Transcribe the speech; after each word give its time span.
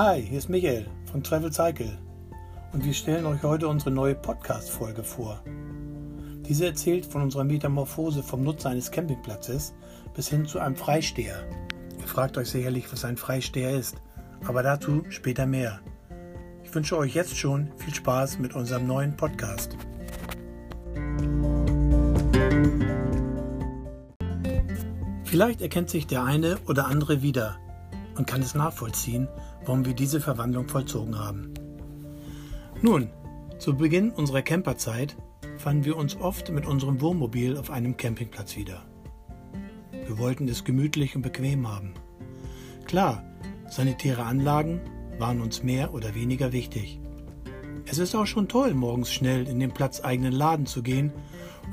Hi, 0.00 0.22
hier 0.22 0.38
ist 0.38 0.48
Michael 0.48 0.86
von 1.10 1.24
Travel 1.24 1.52
Cycle 1.52 1.98
und 2.72 2.84
wir 2.84 2.94
stellen 2.94 3.26
euch 3.26 3.42
heute 3.42 3.66
unsere 3.66 3.90
neue 3.90 4.14
Podcast-Folge 4.14 5.02
vor. 5.02 5.42
Diese 6.46 6.66
erzählt 6.66 7.04
von 7.04 7.22
unserer 7.22 7.42
Metamorphose 7.42 8.22
vom 8.22 8.44
Nutzer 8.44 8.68
eines 8.68 8.92
Campingplatzes 8.92 9.74
bis 10.14 10.28
hin 10.28 10.46
zu 10.46 10.60
einem 10.60 10.76
Freisteher. 10.76 11.42
Ihr 11.98 12.06
fragt 12.06 12.38
euch 12.38 12.48
sicherlich, 12.48 12.92
was 12.92 13.04
ein 13.04 13.16
Freisteher 13.16 13.72
ist, 13.72 13.96
aber 14.46 14.62
dazu 14.62 15.02
später 15.08 15.46
mehr. 15.46 15.80
Ich 16.62 16.72
wünsche 16.72 16.96
euch 16.96 17.16
jetzt 17.16 17.36
schon 17.36 17.72
viel 17.78 17.92
Spaß 17.92 18.38
mit 18.38 18.54
unserem 18.54 18.86
neuen 18.86 19.16
Podcast. 19.16 19.76
Vielleicht 25.24 25.60
erkennt 25.60 25.90
sich 25.90 26.06
der 26.06 26.22
eine 26.22 26.56
oder 26.68 26.86
andere 26.86 27.20
wieder 27.20 27.58
und 28.18 28.26
kann 28.26 28.42
es 28.42 28.54
nachvollziehen, 28.54 29.28
warum 29.68 29.84
wir 29.84 29.92
diese 29.92 30.20
Verwandlung 30.20 30.66
vollzogen 30.66 31.18
haben. 31.18 31.52
Nun, 32.80 33.10
zu 33.58 33.76
Beginn 33.76 34.10
unserer 34.10 34.40
Camperzeit 34.40 35.14
fanden 35.58 35.84
wir 35.84 35.96
uns 35.98 36.16
oft 36.16 36.50
mit 36.50 36.64
unserem 36.64 37.02
Wohnmobil 37.02 37.56
auf 37.58 37.70
einem 37.70 37.96
Campingplatz 37.96 38.56
wieder. 38.56 38.86
Wir 39.92 40.16
wollten 40.16 40.48
es 40.48 40.64
gemütlich 40.64 41.14
und 41.16 41.22
bequem 41.22 41.68
haben. 41.68 41.92
Klar, 42.86 43.22
sanitäre 43.68 44.24
Anlagen 44.24 44.80
waren 45.18 45.42
uns 45.42 45.62
mehr 45.62 45.92
oder 45.92 46.14
weniger 46.14 46.52
wichtig. 46.52 46.98
Es 47.84 47.98
ist 47.98 48.14
auch 48.14 48.26
schon 48.26 48.48
toll, 48.48 48.72
morgens 48.72 49.12
schnell 49.12 49.46
in 49.46 49.60
den 49.60 49.72
platzeigenen 49.72 50.32
Laden 50.32 50.64
zu 50.64 50.82
gehen, 50.82 51.12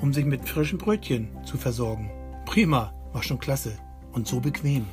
um 0.01 0.11
sich 0.11 0.25
mit 0.25 0.49
frischen 0.49 0.79
Brötchen 0.79 1.29
zu 1.45 1.57
versorgen. 1.57 2.11
Prima, 2.45 2.93
war 3.13 3.23
schon 3.23 3.39
klasse 3.39 3.77
und 4.11 4.27
so 4.27 4.41
bequem. 4.41 4.85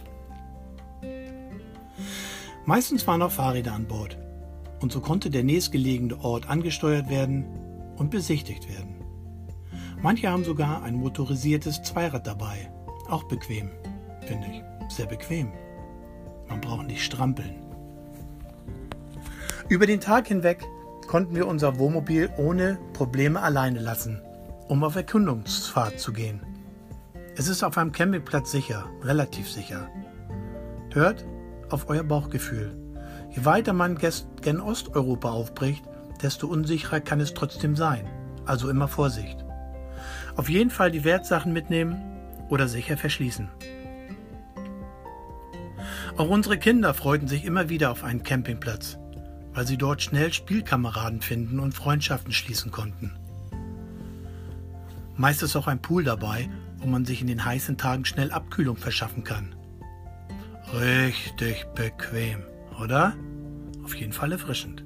Meistens 2.64 3.06
waren 3.06 3.22
auch 3.22 3.32
Fahrräder 3.32 3.72
an 3.72 3.86
Bord 3.86 4.18
und 4.80 4.92
so 4.92 5.00
konnte 5.00 5.30
der 5.30 5.44
nächstgelegene 5.44 6.18
Ort 6.22 6.48
angesteuert 6.48 7.08
werden 7.08 7.44
und 7.96 8.10
besichtigt 8.10 8.68
werden. 8.68 8.96
Manche 10.02 10.28
haben 10.28 10.44
sogar 10.44 10.82
ein 10.82 10.96
motorisiertes 10.96 11.82
Zweirad 11.82 12.26
dabei. 12.26 12.72
Auch 13.08 13.24
bequem, 13.24 13.70
finde 14.26 14.46
ich. 14.48 14.94
Sehr 14.94 15.06
bequem. 15.06 15.52
Man 16.48 16.60
braucht 16.60 16.86
nicht 16.86 17.04
strampeln. 17.04 17.62
Über 19.68 19.86
den 19.86 20.00
Tag 20.00 20.28
hinweg 20.28 20.64
konnten 21.06 21.34
wir 21.34 21.46
unser 21.46 21.78
Wohnmobil 21.78 22.30
ohne 22.36 22.78
Probleme 22.92 23.40
alleine 23.40 23.80
lassen, 23.80 24.20
um 24.68 24.82
auf 24.84 24.96
Erkundungsfahrt 24.96 25.98
zu 25.98 26.12
gehen. 26.12 26.42
Es 27.36 27.48
ist 27.48 27.62
auf 27.62 27.78
einem 27.78 27.92
Campingplatz 27.92 28.50
sicher, 28.50 28.86
relativ 29.02 29.50
sicher. 29.50 29.88
Hört 30.92 31.24
auf 31.72 31.88
euer 31.88 32.04
Bauchgefühl. 32.04 32.76
Je 33.30 33.44
weiter 33.44 33.72
man 33.72 33.98
gen 34.42 34.60
Osteuropa 34.60 35.30
aufbricht, 35.30 35.84
desto 36.22 36.46
unsicherer 36.46 37.00
kann 37.00 37.20
es 37.20 37.34
trotzdem 37.34 37.76
sein. 37.76 38.06
Also 38.44 38.68
immer 38.68 38.88
Vorsicht. 38.88 39.44
Auf 40.36 40.48
jeden 40.48 40.70
Fall 40.70 40.90
die 40.90 41.04
Wertsachen 41.04 41.52
mitnehmen 41.52 42.00
oder 42.48 42.68
sicher 42.68 42.96
verschließen. 42.96 43.48
Auch 46.16 46.28
unsere 46.28 46.58
Kinder 46.58 46.92
freuten 46.92 47.28
sich 47.28 47.44
immer 47.44 47.68
wieder 47.68 47.90
auf 47.90 48.04
einen 48.04 48.22
Campingplatz, 48.22 48.98
weil 49.54 49.66
sie 49.66 49.78
dort 49.78 50.02
schnell 50.02 50.32
Spielkameraden 50.32 51.22
finden 51.22 51.58
und 51.58 51.74
Freundschaften 51.74 52.32
schließen 52.32 52.70
konnten. 52.70 53.16
Meist 55.16 55.42
ist 55.42 55.56
auch 55.56 55.68
ein 55.68 55.80
Pool 55.80 56.04
dabei, 56.04 56.48
wo 56.78 56.86
man 56.86 57.04
sich 57.04 57.20
in 57.20 57.26
den 57.26 57.44
heißen 57.44 57.76
Tagen 57.78 58.04
schnell 58.04 58.30
Abkühlung 58.30 58.76
verschaffen 58.76 59.24
kann. 59.24 59.54
Richtig 60.72 61.66
bequem, 61.74 62.42
oder? 62.82 63.14
Auf 63.84 63.94
jeden 63.94 64.12
Fall 64.12 64.32
erfrischend. 64.32 64.84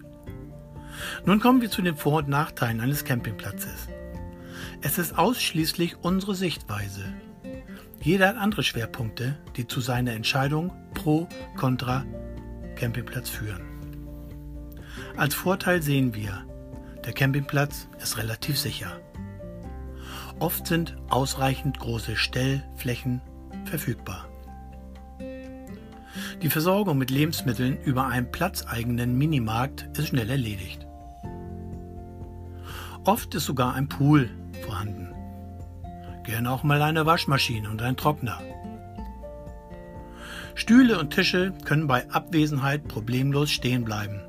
Nun 1.25 1.39
kommen 1.39 1.61
wir 1.61 1.70
zu 1.70 1.83
den 1.83 1.97
Vor- 1.97 2.19
und 2.19 2.29
Nachteilen 2.29 2.80
eines 2.80 3.05
Campingplatzes. 3.05 3.89
Es 4.83 4.98
ist 4.98 5.17
ausschließlich 5.17 5.96
unsere 6.02 6.35
Sichtweise. 6.35 7.05
Jeder 8.01 8.29
hat 8.29 8.36
andere 8.36 8.63
Schwerpunkte, 8.63 9.39
die 9.57 9.67
zu 9.67 9.80
seiner 9.80 10.13
Entscheidung 10.13 10.73
pro, 10.95 11.29
contra 11.57 12.05
Campingplatz 12.77 13.29
führen. 13.29 13.63
Als 15.17 15.35
Vorteil 15.35 15.83
sehen 15.83 16.14
wir, 16.14 16.45
der 17.05 17.13
Campingplatz 17.13 17.89
ist 18.02 18.19
relativ 18.19 18.58
sicher. 18.58 19.01
Oft 20.39 20.67
sind 20.67 20.96
ausreichend 21.08 21.79
große 21.79 22.17
Stellflächen 22.17 23.23
verfügbar. 23.64 24.29
Die 26.42 26.51
Versorgung 26.51 26.98
mit 26.98 27.11
Lebensmitteln 27.11 27.79
über 27.85 28.07
einen 28.07 28.30
platzeigenen 28.30 29.17
Minimarkt 29.17 29.89
ist 29.97 30.08
schnell 30.08 30.29
erledigt. 30.29 30.86
Oft 33.05 33.35
ist 33.35 33.47
sogar 33.47 33.74
ein 33.74 33.89
Pool 33.89 34.29
vorhanden. 34.64 35.14
Gerne 36.25 36.51
auch 36.51 36.63
mal 36.63 36.83
eine 36.83 37.07
Waschmaschine 37.07 37.70
und 37.70 37.80
ein 37.80 37.96
Trockner. 37.96 38.41
Stühle 40.55 40.98
und 40.98 41.11
Tische 41.14 41.55
können 41.64 41.86
bei 41.86 42.11
Abwesenheit 42.11 42.86
problemlos 42.89 43.51
stehen 43.51 43.85
bleiben. 43.85 44.20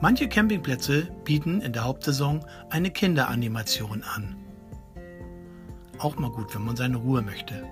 Manche 0.00 0.28
Campingplätze 0.28 1.08
bieten 1.24 1.60
in 1.60 1.74
der 1.74 1.84
Hauptsaison 1.84 2.44
eine 2.70 2.90
Kinderanimation 2.90 4.02
an. 4.14 4.36
Auch 5.98 6.16
mal 6.16 6.30
gut, 6.30 6.54
wenn 6.54 6.64
man 6.64 6.76
seine 6.76 6.96
Ruhe 6.96 7.20
möchte. 7.20 7.64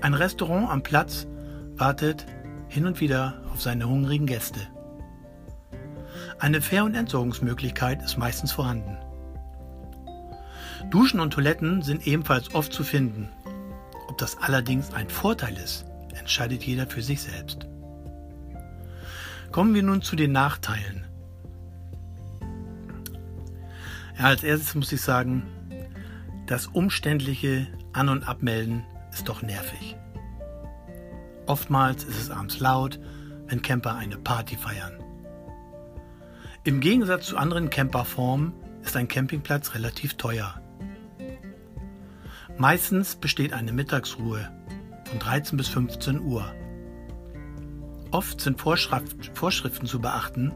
Ein 0.00 0.14
Restaurant 0.14 0.70
am 0.70 0.82
Platz 0.82 1.26
wartet 1.74 2.24
hin 2.68 2.86
und 2.86 3.00
wieder 3.00 3.42
auf 3.52 3.60
seine 3.60 3.88
hungrigen 3.88 4.26
Gäste. 4.26 4.60
Eine 6.38 6.60
Fähr- 6.60 6.84
und 6.84 6.94
Entsorgungsmöglichkeit 6.94 8.02
ist 8.02 8.16
meistens 8.16 8.52
vorhanden. 8.52 8.96
Duschen 10.90 11.18
und 11.18 11.32
Toiletten 11.32 11.82
sind 11.82 12.06
ebenfalls 12.06 12.54
oft 12.54 12.72
zu 12.72 12.84
finden. 12.84 13.28
Ob 14.08 14.18
das 14.18 14.38
allerdings 14.38 14.94
ein 14.94 15.08
Vorteil 15.08 15.56
ist, 15.56 15.84
entscheidet 16.16 16.62
jeder 16.62 16.86
für 16.86 17.02
sich 17.02 17.20
selbst. 17.20 17.66
Kommen 19.50 19.74
wir 19.74 19.82
nun 19.82 20.02
zu 20.02 20.14
den 20.14 20.30
Nachteilen. 20.30 21.04
Ja, 24.16 24.26
als 24.26 24.44
erstes 24.44 24.74
muss 24.76 24.92
ich 24.92 25.00
sagen, 25.00 25.42
das 26.46 26.68
umständliche 26.68 27.66
An- 27.92 28.08
und 28.08 28.28
Abmelden 28.28 28.84
ist 29.18 29.28
doch 29.28 29.42
nervig. 29.42 29.96
Oftmals 31.46 32.04
ist 32.04 32.20
es 32.20 32.30
abends 32.30 32.60
laut, 32.60 33.00
wenn 33.46 33.62
Camper 33.62 33.96
eine 33.96 34.16
Party 34.16 34.56
feiern. 34.56 35.02
Im 36.62 36.78
Gegensatz 36.80 37.26
zu 37.26 37.36
anderen 37.36 37.68
Camperformen 37.68 38.52
ist 38.82 38.96
ein 38.96 39.08
Campingplatz 39.08 39.74
relativ 39.74 40.14
teuer. 40.14 40.60
Meistens 42.58 43.16
besteht 43.16 43.52
eine 43.52 43.72
Mittagsruhe 43.72 44.52
von 45.04 45.18
13 45.18 45.56
bis 45.56 45.68
15 45.68 46.20
Uhr. 46.20 46.54
Oft 48.12 48.40
sind 48.40 48.60
Vorschriften 48.60 49.86
zu 49.86 50.00
beachten, 50.00 50.52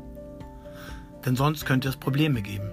denn 1.25 1.35
sonst 1.35 1.67
könnte 1.67 1.89
es 1.89 1.97
Probleme 1.97 2.43
geben. 2.43 2.71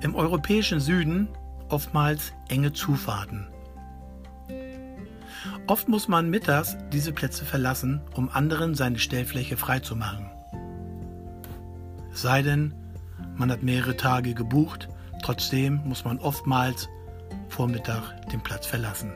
Im 0.00 0.14
europäischen 0.14 0.80
Süden 0.80 1.28
oftmals 1.68 2.32
enge 2.48 2.72
Zufahrten. 2.72 3.51
Oft 5.68 5.88
muss 5.88 6.08
man 6.08 6.28
mittags 6.28 6.76
diese 6.92 7.12
Plätze 7.12 7.44
verlassen, 7.44 8.00
um 8.14 8.28
anderen 8.28 8.74
seine 8.74 8.98
Stellfläche 8.98 9.56
freizumachen. 9.56 10.28
Sei 12.12 12.42
denn, 12.42 12.74
man 13.36 13.50
hat 13.50 13.62
mehrere 13.62 13.96
Tage 13.96 14.34
gebucht, 14.34 14.88
trotzdem 15.22 15.80
muss 15.84 16.04
man 16.04 16.18
oftmals 16.18 16.88
Vormittag 17.48 18.28
den 18.30 18.40
Platz 18.40 18.66
verlassen. 18.66 19.12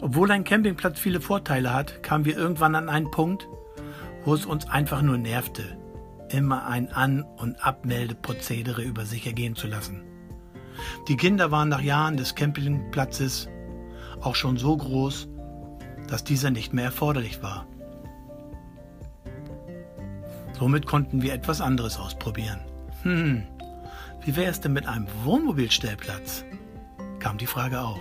Obwohl 0.00 0.30
ein 0.30 0.44
Campingplatz 0.44 0.98
viele 0.98 1.20
Vorteile 1.20 1.72
hat, 1.72 2.02
kamen 2.02 2.24
wir 2.24 2.36
irgendwann 2.36 2.74
an 2.74 2.88
einen 2.88 3.10
Punkt, 3.10 3.48
wo 4.24 4.34
es 4.34 4.44
uns 4.44 4.68
einfach 4.68 5.02
nur 5.02 5.18
nervte, 5.18 5.64
immer 6.30 6.66
ein 6.66 6.92
An- 6.92 7.22
und 7.22 7.64
Abmeldeprozedere 7.64 8.82
über 8.82 9.06
sich 9.06 9.26
ergehen 9.26 9.56
zu 9.56 9.68
lassen. 9.68 10.02
Die 11.08 11.16
Kinder 11.16 11.50
waren 11.50 11.68
nach 11.68 11.80
Jahren 11.80 12.16
des 12.16 12.34
Campingplatzes 12.34 13.48
auch 14.22 14.34
schon 14.34 14.56
so 14.56 14.76
groß, 14.76 15.28
dass 16.08 16.24
dieser 16.24 16.50
nicht 16.50 16.72
mehr 16.72 16.84
erforderlich 16.84 17.42
war. 17.42 17.66
Somit 20.58 20.86
konnten 20.86 21.22
wir 21.22 21.34
etwas 21.34 21.60
anderes 21.60 21.98
ausprobieren. 21.98 22.60
Hm, 23.02 23.44
wie 24.24 24.36
wäre 24.36 24.50
es 24.50 24.60
denn 24.60 24.72
mit 24.72 24.86
einem 24.86 25.06
Wohnmobilstellplatz? 25.24 26.44
kam 27.20 27.38
die 27.38 27.46
Frage 27.46 27.80
auf. 27.80 28.00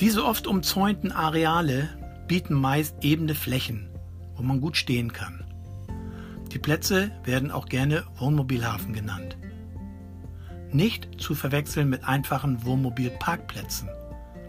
Diese 0.00 0.24
oft 0.24 0.46
umzäunten 0.46 1.12
Areale 1.12 1.88
bieten 2.26 2.54
meist 2.54 3.04
ebene 3.04 3.34
Flächen, 3.34 3.88
wo 4.34 4.42
man 4.42 4.60
gut 4.60 4.76
stehen 4.76 5.12
kann. 5.12 5.44
Die 6.52 6.58
Plätze 6.58 7.10
werden 7.24 7.50
auch 7.50 7.66
gerne 7.66 8.04
Wohnmobilhafen 8.18 8.92
genannt. 8.92 9.36
Nicht 10.70 11.20
zu 11.20 11.34
verwechseln 11.34 11.88
mit 11.88 12.04
einfachen 12.04 12.64
Wohnmobilparkplätzen, 12.64 13.88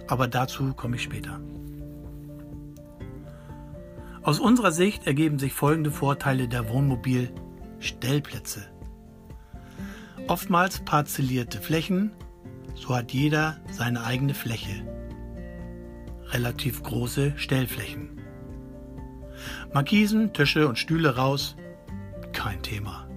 aber 0.07 0.27
dazu 0.27 0.73
komme 0.73 0.95
ich 0.95 1.03
später. 1.03 1.39
Aus 4.23 4.39
unserer 4.39 4.71
Sicht 4.71 5.05
ergeben 5.05 5.37
sich 5.37 5.53
folgende 5.53 5.91
Vorteile 5.91 6.47
der 6.47 6.69
Wohnmobilstellplätze. 6.69 8.65
Oftmals 10.27 10.79
parzellierte 10.79 11.59
Flächen, 11.59 12.11
so 12.75 12.95
hat 12.95 13.11
jeder 13.11 13.57
seine 13.69 14.05
eigene 14.05 14.33
Fläche. 14.33 14.87
Relativ 16.27 16.81
große 16.83 17.33
Stellflächen. 17.35 18.21
Markisen, 19.73 20.31
Tische 20.31 20.69
und 20.69 20.77
Stühle 20.77 21.17
raus, 21.17 21.57
kein 22.31 22.61
Thema. 22.61 23.07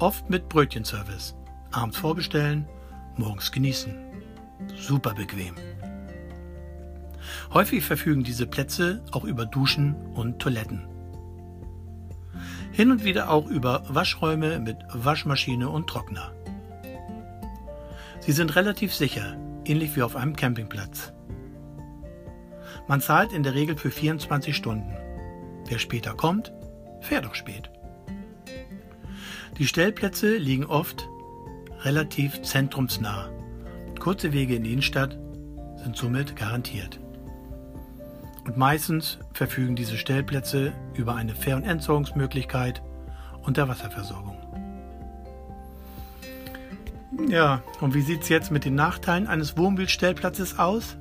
Oft 0.00 0.28
mit 0.28 0.48
Brötchenservice. 0.48 1.36
Abends 1.70 1.96
vorbestellen, 1.96 2.68
morgens 3.16 3.52
genießen. 3.52 4.03
Super 4.76 5.14
bequem. 5.14 5.54
Häufig 7.52 7.84
verfügen 7.84 8.24
diese 8.24 8.46
Plätze 8.46 9.02
auch 9.12 9.24
über 9.24 9.46
Duschen 9.46 9.94
und 10.14 10.40
Toiletten. 10.40 10.86
Hin 12.72 12.90
und 12.90 13.04
wieder 13.04 13.30
auch 13.30 13.46
über 13.46 13.84
Waschräume 13.88 14.58
mit 14.58 14.78
Waschmaschine 14.92 15.68
und 15.68 15.86
Trockner. 15.86 16.32
Sie 18.20 18.32
sind 18.32 18.56
relativ 18.56 18.92
sicher, 18.92 19.36
ähnlich 19.64 19.94
wie 19.94 20.02
auf 20.02 20.16
einem 20.16 20.34
Campingplatz. 20.34 21.12
Man 22.88 23.00
zahlt 23.00 23.32
in 23.32 23.42
der 23.42 23.54
Regel 23.54 23.76
für 23.76 23.90
24 23.90 24.56
Stunden. 24.56 24.92
Wer 25.66 25.78
später 25.78 26.14
kommt, 26.14 26.52
fährt 27.00 27.26
auch 27.26 27.34
spät. 27.34 27.70
Die 29.58 29.66
Stellplätze 29.66 30.36
liegen 30.36 30.66
oft 30.66 31.08
relativ 31.82 32.42
zentrumsnah. 32.42 33.30
Kurze 34.04 34.34
Wege 34.34 34.56
in 34.56 34.64
die 34.64 34.72
Innenstadt 34.72 35.18
sind 35.82 35.96
somit 35.96 36.36
garantiert. 36.36 37.00
Und 38.44 38.58
meistens 38.58 39.18
verfügen 39.32 39.76
diese 39.76 39.96
Stellplätze 39.96 40.74
über 40.92 41.14
eine 41.14 41.34
Fähr- 41.34 41.56
und 41.56 41.62
Entsorgungsmöglichkeit 41.62 42.82
und 43.44 43.56
der 43.56 43.66
Wasserversorgung. 43.66 44.36
Ja, 47.30 47.62
und 47.80 47.94
wie 47.94 48.02
sieht 48.02 48.24
es 48.24 48.28
jetzt 48.28 48.50
mit 48.50 48.66
den 48.66 48.74
Nachteilen 48.74 49.26
eines 49.26 49.56
Wohnmobilstellplatzes 49.56 50.58
aus? 50.58 50.98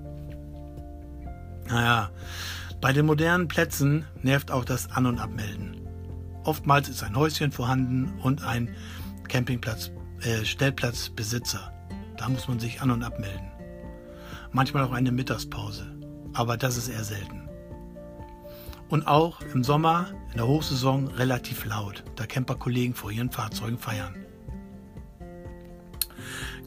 Naja, 1.68 2.10
bei 2.80 2.94
den 2.94 3.06
modernen 3.06 3.50
Plätzen 3.50 4.06
nervt 4.22 4.50
auch 4.50 4.64
das 4.64 4.90
An- 4.92 5.08
und 5.08 5.20
Abmelden. 5.20 5.76
Oftmals 6.46 6.88
ist 6.88 7.04
ein 7.04 7.18
Häuschen 7.18 7.52
vorhanden 7.52 8.18
und 8.22 8.46
ein 8.46 8.74
Campingplatz, 9.28 9.92
äh, 10.22 10.46
Stellplatzbesitzer. 10.46 11.73
Da 12.24 12.30
muss 12.30 12.48
man 12.48 12.58
sich 12.58 12.82
an- 12.82 12.90
und 12.90 13.04
abmelden. 13.04 13.52
Manchmal 14.52 14.86
auch 14.86 14.94
eine 14.94 15.12
Mittagspause 15.12 15.94
aber 16.34 16.58
das 16.58 16.78
ist 16.78 16.90
eher 16.90 17.04
selten. 17.04 17.48
Und 18.90 19.08
auch 19.08 19.42
im 19.54 19.64
Sommer, 19.64 20.08
in 20.32 20.38
der 20.38 20.48
Hochsaison, 20.48 21.08
relativ 21.08 21.66
laut, 21.66 22.04
da 22.16 22.26
Camperkollegen 22.26 22.94
vor 22.94 23.12
ihren 23.12 23.32
Fahrzeugen 23.32 23.78
feiern. 23.78 24.16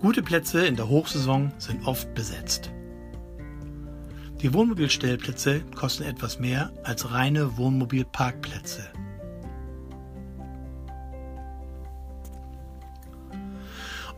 Gute 0.01 0.23
Plätze 0.23 0.67
in 0.67 0.77
der 0.77 0.89
Hochsaison 0.89 1.53
sind 1.59 1.87
oft 1.87 2.15
besetzt. 2.15 2.73
Die 4.43 4.53
Wohnmobilstellplätze 4.53 5.61
kosten 5.75 6.05
etwas 6.05 6.39
mehr 6.39 6.71
als 6.85 7.11
reine 7.11 7.57
Wohnmobilparkplätze. 7.57 8.83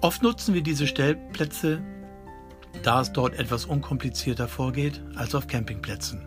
Oft 0.01 0.23
nutzen 0.23 0.55
wir 0.55 0.63
diese 0.63 0.87
Stellplätze 0.87 1.83
da 2.83 3.01
es 3.01 3.13
dort 3.13 3.39
etwas 3.39 3.65
unkomplizierter 3.65 4.49
vorgeht 4.49 5.03
als 5.17 5.35
auf 5.35 5.47
Campingplätzen. 5.47 6.27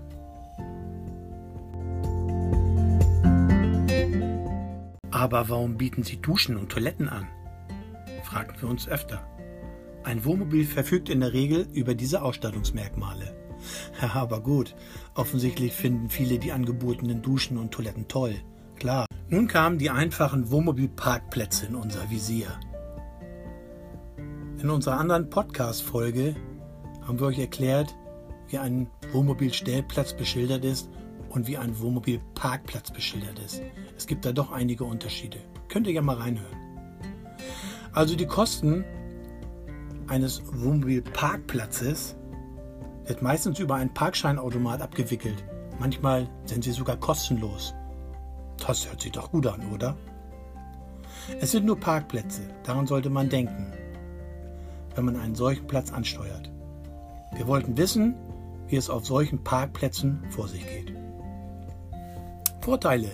Aber 5.12 5.50
warum 5.50 5.78
bieten 5.78 6.04
Sie 6.04 6.18
Duschen 6.18 6.58
und 6.58 6.70
Toiletten 6.70 7.10
an? 7.10 7.28
Fragen 8.24 8.54
wir 8.60 8.70
uns 8.70 8.88
öfter. 8.88 9.26
Ein 10.04 10.26
Wohnmobil 10.26 10.66
verfügt 10.66 11.10
in 11.10 11.20
der 11.20 11.34
Regel 11.34 11.68
über 11.74 11.94
diese 11.94 12.22
Ausstattungsmerkmale. 12.22 13.36
Aber 14.14 14.42
gut, 14.42 14.76
offensichtlich 15.14 15.74
finden 15.74 16.10
viele 16.10 16.40
die 16.40 16.52
angebotenen 16.52 17.22
Duschen 17.22 17.58
und 17.58 17.72
Toiletten 17.72 18.08
toll. 18.08 18.36
Klar. 18.78 19.06
Nun 19.30 19.48
kamen 19.48 19.78
die 19.78 19.92
einfachen 19.92 20.50
Wohnmobilparkplätze 20.50 21.68
in 21.68 21.76
unser 21.76 22.10
Visier. 22.10 22.60
In 24.62 24.70
unserer 24.70 25.00
anderen 25.00 25.28
Podcast-Folge 25.28 26.36
haben 27.02 27.20
wir 27.20 27.26
euch 27.26 27.40
erklärt, 27.40 27.96
wie 28.48 28.60
ein 28.60 28.88
Wohnmobilstellplatz 29.12 30.14
beschildert 30.14 30.64
ist 30.64 30.88
und 31.30 31.48
wie 31.48 31.58
ein 31.58 31.80
Wohnmobilparkplatz 31.80 32.92
beschildert 32.92 33.40
ist. 33.40 33.60
Es 33.98 34.06
gibt 34.06 34.24
da 34.24 34.32
doch 34.32 34.52
einige 34.52 34.84
Unterschiede. 34.84 35.40
Könnt 35.68 35.88
ihr 35.88 35.94
ja 35.94 36.04
mal 36.04 36.18
reinhören. 36.18 36.56
Also 37.92 38.16
die 38.16 38.28
Kosten 38.28 38.86
eines 40.06 40.44
Wohnmobilparkplatzes 40.46 42.16
wird 43.06 43.24
meistens 43.24 43.58
über 43.58 43.74
einen 43.74 43.96
Parkscheinautomat 43.96 44.80
abgewickelt. 44.84 45.44
Manchmal 45.80 46.30
sind 46.46 46.64
sie 46.64 46.72
sogar 46.72 46.98
kostenlos. 46.98 47.74
Das 48.64 48.88
hört 48.88 49.02
sich 49.02 49.12
doch 49.12 49.32
gut 49.32 49.48
an, 49.48 49.72
oder? 49.74 49.98
Es 51.40 51.50
sind 51.50 51.66
nur 51.66 51.80
Parkplätze, 51.80 52.44
daran 52.64 52.86
sollte 52.86 53.10
man 53.10 53.28
denken 53.28 53.74
wenn 54.96 55.06
man 55.06 55.16
einen 55.16 55.36
solchen 55.36 55.68
Platz 55.68 55.92
ansteuert. 55.92 56.52
Wir 57.36 57.48
wollten 57.48 57.78
wissen, 57.78 58.16
wie 58.68 58.76
es 58.76 58.90
auf 58.90 59.06
solchen 59.06 59.44
Parkplätzen 59.44 60.24
vor 60.30 60.48
sich 60.48 60.66
geht. 60.66 60.94
Vorteile. 62.62 63.10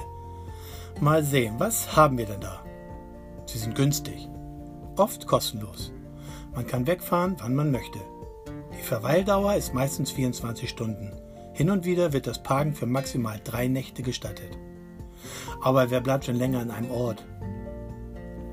Mal 1.00 1.24
sehen, 1.24 1.56
was 1.58 1.96
haben 1.96 2.18
wir 2.18 2.26
denn 2.26 2.42
da? 2.42 2.64
Sie 3.46 3.60
sind 3.60 3.76
günstig, 3.76 4.28
oft 4.96 5.28
kostenlos. 5.28 5.94
Man 6.54 6.66
kann 6.68 6.88
wegfahren, 6.88 7.36
wann 7.40 7.56
man 7.56 7.72
möchte. 7.72 8.00
Die 8.78 8.84
Verweildauer 8.84 9.56
ist 9.56 9.74
meistens 9.74 10.12
24 10.12 10.70
Stunden. 10.70 11.12
Hin 11.54 11.70
und 11.70 11.86
wieder 11.86 12.14
wird 12.14 12.28
das 12.28 12.42
Parken 12.44 12.74
für 12.74 12.86
maximal 12.88 13.40
drei 13.44 13.68
Nächte 13.68 14.04
gestattet. 14.04 14.58
Aber 15.62 15.90
wer 15.90 16.02
bleibt 16.02 16.26
schon 16.26 16.36
länger 16.36 16.60
an 16.60 16.72
einem 16.72 16.92
Ort? 16.92 17.24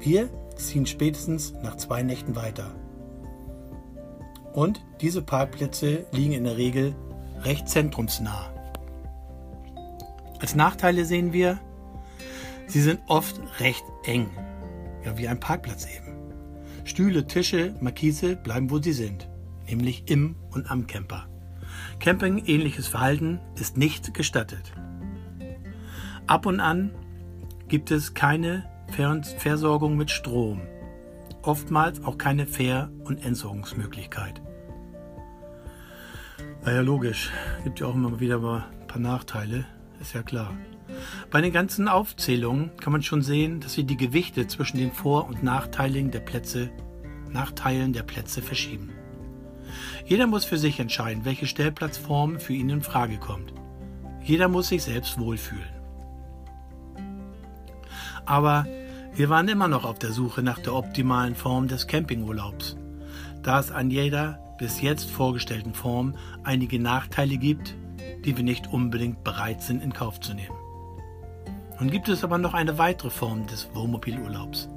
Wir 0.01 0.29
ziehen 0.57 0.87
spätestens 0.87 1.55
nach 1.63 1.77
zwei 1.77 2.03
Nächten 2.03 2.37
weiter. 2.37 2.75
Und 4.55 4.81
diese 5.01 5.21
Parkplätze 5.21 6.07
liegen 6.13 6.33
in 6.33 6.45
der 6.45 6.57
Regel 6.57 6.95
recht 7.43 7.69
zentrumsnah. 7.69 8.53
Als 10.39 10.55
Nachteile 10.55 11.05
sehen 11.05 11.33
wir, 11.33 11.59
sie 12.69 12.81
sind 12.81 13.01
oft 13.09 13.41
recht 13.59 13.85
eng. 14.05 14.31
Ja, 15.05 15.19
wie 15.19 15.27
ein 15.27 15.41
Parkplatz 15.41 15.87
eben. 15.87 16.15
Stühle, 16.85 17.27
Tische, 17.27 17.75
Markise 17.81 18.37
bleiben, 18.37 18.71
wo 18.71 18.81
sie 18.81 18.93
sind, 18.93 19.29
nämlich 19.67 20.05
im 20.09 20.37
und 20.53 20.71
am 20.71 20.87
Camper. 20.87 21.27
Camping-ähnliches 21.99 22.87
Verhalten 22.87 23.41
ist 23.57 23.77
nicht 23.77 24.15
gestattet. 24.15 24.73
Ab 26.29 26.47
und 26.47 26.61
an 26.61 26.95
gibt 27.67 27.91
es 27.91 28.15
keine 28.15 28.71
Versorgung 29.39 29.97
mit 29.97 30.13
Strom, 30.13 30.61
oftmals 31.47 32.05
auch 32.05 32.19
keine 32.19 32.47
Fähr- 32.47 32.91
und 33.05 33.25
Entsorgungsmöglichkeit. 33.25 34.41
Naja, 36.65 36.81
logisch. 36.81 37.31
Gibt 37.63 37.81
ja 37.81 37.87
auch 37.87 37.95
immer 37.95 38.21
wieder 38.21 38.39
mal 38.39 38.65
ein 38.81 38.87
paar 38.87 39.01
Nachteile, 39.01 39.67
ist 40.01 40.15
ja 40.15 40.23
klar. 40.23 40.55
Bei 41.31 41.41
den 41.41 41.53
ganzen 41.53 41.89
Aufzählungen 41.89 42.71
kann 42.77 42.93
man 42.93 43.03
schon 43.03 43.23
sehen, 43.23 43.61
dass 43.61 43.77
wir 43.77 43.85
die 43.85 43.97
Gewichte 43.97 44.47
zwischen 44.47 44.79
den 44.79 44.93
Vor- 44.93 45.27
und 45.27 45.43
Nachteilen 45.43 46.11
der 46.11 46.21
Plätze, 46.21 46.71
Nachteilen 47.31 47.93
der 47.93 48.03
Plätze 48.03 48.43
verschieben. 48.43 48.91
Jeder 50.07 50.27
muss 50.27 50.45
für 50.45 50.59
sich 50.59 50.81
entscheiden, 50.81 51.25
welche 51.25 51.47
Stellplatzform 51.47 52.39
für 52.39 52.53
ihn 52.53 52.71
in 52.71 52.83
Frage 52.83 53.19
kommt. 53.19 53.53
Jeder 54.23 54.49
muss 54.49 54.69
sich 54.69 54.83
selbst 54.83 55.19
wohlfühlen. 55.19 55.69
Aber 58.25 58.67
wir 59.17 59.29
waren 59.31 59.47
immer 59.47 59.69
noch 59.69 59.85
auf 59.85 59.99
der 60.01 60.11
Suche 60.11 60.43
nach 60.43 60.59
der 60.59 60.75
optimalen 60.75 61.37
Form 61.37 61.69
des 61.69 61.87
Campingurlaubs, 61.87 62.77
da 63.43 63.61
es 63.61 63.71
an 63.71 63.91
jeder 63.91 64.41
bis 64.59 64.81
jetzt 64.81 65.09
vorgestellten 65.09 65.73
Form 65.73 66.17
einige 66.43 66.81
Nachteile 66.81 67.37
gibt, 67.37 67.77
die 68.25 68.37
wir 68.37 68.43
nicht 68.43 68.73
unbedingt 68.73 69.23
bereit 69.23 69.63
sind 69.63 69.83
in 69.83 69.93
Kauf 69.93 70.19
zu 70.19 70.35
nehmen. 70.35 70.57
Nun 71.79 71.91
gibt 71.91 72.09
es 72.09 72.25
aber 72.25 72.39
noch 72.39 72.55
eine 72.55 72.79
weitere 72.79 73.11
Form 73.11 73.47
des 73.47 73.69
Wohnmobilurlaubs. 73.73 74.69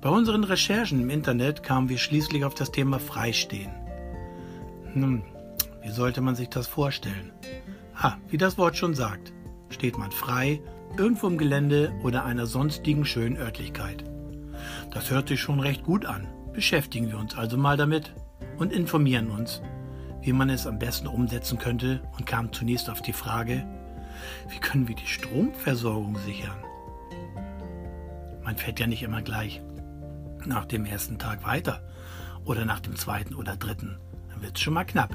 Bei 0.00 0.08
unseren 0.08 0.44
Recherchen 0.44 1.00
im 1.00 1.10
Internet 1.10 1.62
kamen 1.62 1.88
wir 1.88 1.98
schließlich 1.98 2.44
auf 2.44 2.54
das 2.54 2.70
Thema 2.70 3.00
Freistehen. 3.00 3.72
Nun, 4.94 5.22
wie 5.82 5.90
sollte 5.90 6.20
man 6.20 6.36
sich 6.36 6.48
das 6.48 6.66
vorstellen? 6.68 7.32
Ah, 7.94 8.14
wie 8.28 8.38
das 8.38 8.56
Wort 8.56 8.76
schon 8.76 8.94
sagt, 8.94 9.32
steht 9.70 9.96
man 9.96 10.10
frei 10.10 10.60
irgendwo 10.96 11.26
im 11.26 11.38
Gelände 11.38 11.92
oder 12.02 12.24
einer 12.24 12.46
sonstigen 12.46 13.04
schönen 13.04 13.36
Örtlichkeit. 13.36 14.04
Das 14.90 15.10
hört 15.10 15.28
sich 15.28 15.40
schon 15.40 15.60
recht 15.60 15.84
gut 15.84 16.04
an. 16.04 16.26
Beschäftigen 16.52 17.08
wir 17.08 17.18
uns 17.18 17.36
also 17.36 17.56
mal 17.56 17.76
damit 17.76 18.12
und 18.58 18.72
informieren 18.72 19.30
uns, 19.30 19.62
wie 20.22 20.32
man 20.32 20.50
es 20.50 20.66
am 20.66 20.78
besten 20.78 21.06
umsetzen 21.06 21.58
könnte 21.58 22.02
und 22.18 22.26
kamen 22.26 22.52
zunächst 22.52 22.90
auf 22.90 23.00
die 23.00 23.12
Frage, 23.12 23.64
wie 24.48 24.58
können 24.58 24.88
wir 24.88 24.96
die 24.96 25.06
Stromversorgung 25.06 26.16
sichern? 26.18 26.58
Man 28.42 28.56
fährt 28.56 28.80
ja 28.80 28.86
nicht 28.86 29.02
immer 29.02 29.22
gleich 29.22 29.62
nach 30.44 30.66
dem 30.66 30.84
ersten 30.84 31.18
Tag 31.18 31.44
weiter 31.44 31.82
oder 32.44 32.64
nach 32.64 32.80
dem 32.80 32.96
zweiten 32.96 33.34
oder 33.34 33.56
dritten. 33.56 33.98
Dann 34.28 34.42
wird 34.42 34.56
es 34.56 34.62
schon 34.62 34.74
mal 34.74 34.84
knapp. 34.84 35.14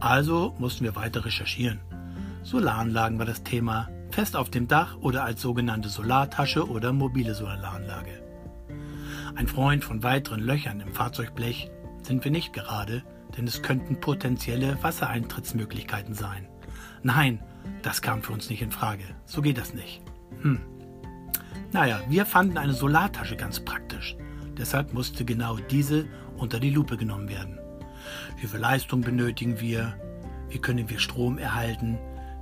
Also 0.00 0.54
mussten 0.58 0.84
wir 0.84 0.96
weiter 0.96 1.24
recherchieren. 1.24 1.80
Solaranlagen 2.46 3.18
war 3.18 3.26
das 3.26 3.42
Thema, 3.42 3.88
fest 4.12 4.36
auf 4.36 4.50
dem 4.50 4.68
Dach 4.68 4.98
oder 5.00 5.24
als 5.24 5.42
sogenannte 5.42 5.88
Solartasche 5.88 6.68
oder 6.70 6.92
mobile 6.92 7.34
Solaranlage. 7.34 8.22
Ein 9.34 9.48
Freund 9.48 9.82
von 9.82 10.04
weiteren 10.04 10.38
Löchern 10.38 10.78
im 10.78 10.94
Fahrzeugblech 10.94 11.68
sind 12.04 12.22
wir 12.22 12.30
nicht 12.30 12.52
gerade, 12.52 13.02
denn 13.36 13.48
es 13.48 13.62
könnten 13.62 13.98
potenzielle 13.98 14.80
Wassereintrittsmöglichkeiten 14.80 16.14
sein. 16.14 16.46
Nein, 17.02 17.42
das 17.82 18.00
kam 18.00 18.22
für 18.22 18.32
uns 18.32 18.48
nicht 18.48 18.62
in 18.62 18.70
Frage. 18.70 19.02
So 19.24 19.42
geht 19.42 19.58
das 19.58 19.74
nicht. 19.74 20.00
Hm. 20.42 20.60
Naja, 21.72 22.00
wir 22.08 22.26
fanden 22.26 22.58
eine 22.58 22.74
Solartasche 22.74 23.34
ganz 23.34 23.58
praktisch. 23.58 24.16
Deshalb 24.56 24.94
musste 24.94 25.24
genau 25.24 25.56
diese 25.56 26.06
unter 26.36 26.60
die 26.60 26.70
Lupe 26.70 26.96
genommen 26.96 27.28
werden. 27.28 27.58
Wie 28.40 28.46
viel 28.46 28.60
Leistung 28.60 29.00
benötigen 29.00 29.60
wir? 29.60 29.98
Wie 30.48 30.60
können 30.60 30.88
wir 30.88 31.00
Strom 31.00 31.38
erhalten, 31.38 31.98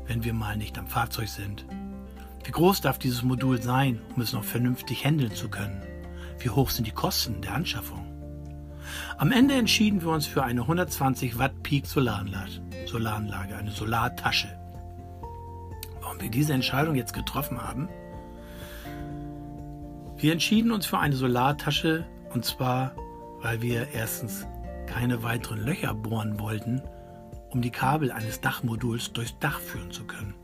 wenn 0.07 0.25
wir 0.25 0.35
mal 0.35 0.57
nicht 0.57 0.79
am 0.79 0.87
Fahrzeug 0.87 1.29
sind? 1.29 1.65
Wie 2.45 2.51
groß 2.51 2.81
darf 2.83 2.99
dieses 2.99 3.23
Modul 3.23 3.63
sein, 3.63 4.01
um 4.15 4.23
es 4.23 4.33
noch 4.33 4.45
vernünftig 4.45 5.05
handeln 5.05 5.35
zu 5.35 5.49
können? 5.49 5.83
Wie 6.39 6.51
hoch 6.51 6.71
sind 6.71 6.87
die 6.87 6.93
Kosten 6.93 7.41
der 7.41 7.55
Anschaffung? 7.55 8.05
Am 9.17 9.33
Ende 9.33 9.55
entschieden 9.55 10.03
wir 10.03 10.11
uns 10.11 10.27
für 10.27 10.43
eine 10.43 10.63
120 10.63 11.39
Watt 11.39 11.63
Peak 11.63 11.87
Solaranlage, 11.87 12.61
Solaranlage, 12.87 13.57
eine 13.57 13.71
Solartasche. 13.71 14.49
Warum 16.01 16.21
wir 16.21 16.31
diese 16.31 16.53
Entscheidung 16.53 16.95
jetzt 16.97 17.15
getroffen 17.15 17.63
haben? 17.63 17.89
Wir 20.17 20.33
entschieden 20.33 20.71
uns 20.71 20.87
für 20.87 20.99
eine 20.99 21.17
Solartasche 21.17 22.07
und 22.35 22.45
zwar, 22.45 22.95
weil 23.41 23.63
wir 23.63 23.89
erstens 23.93 24.47
keine 24.87 25.23
weiteren 25.23 25.61
Löcher 25.61 25.95
bohren 25.95 26.39
wollten, 26.39 26.83
um 27.55 27.63
die 27.63 27.71
Kabel 27.71 28.11
eines 28.11 28.41
Dachmoduls 28.41 29.13
durchs 29.13 29.39
Dach 29.39 29.61
führen 29.61 29.91
zu 29.91 30.05
können. 30.05 30.35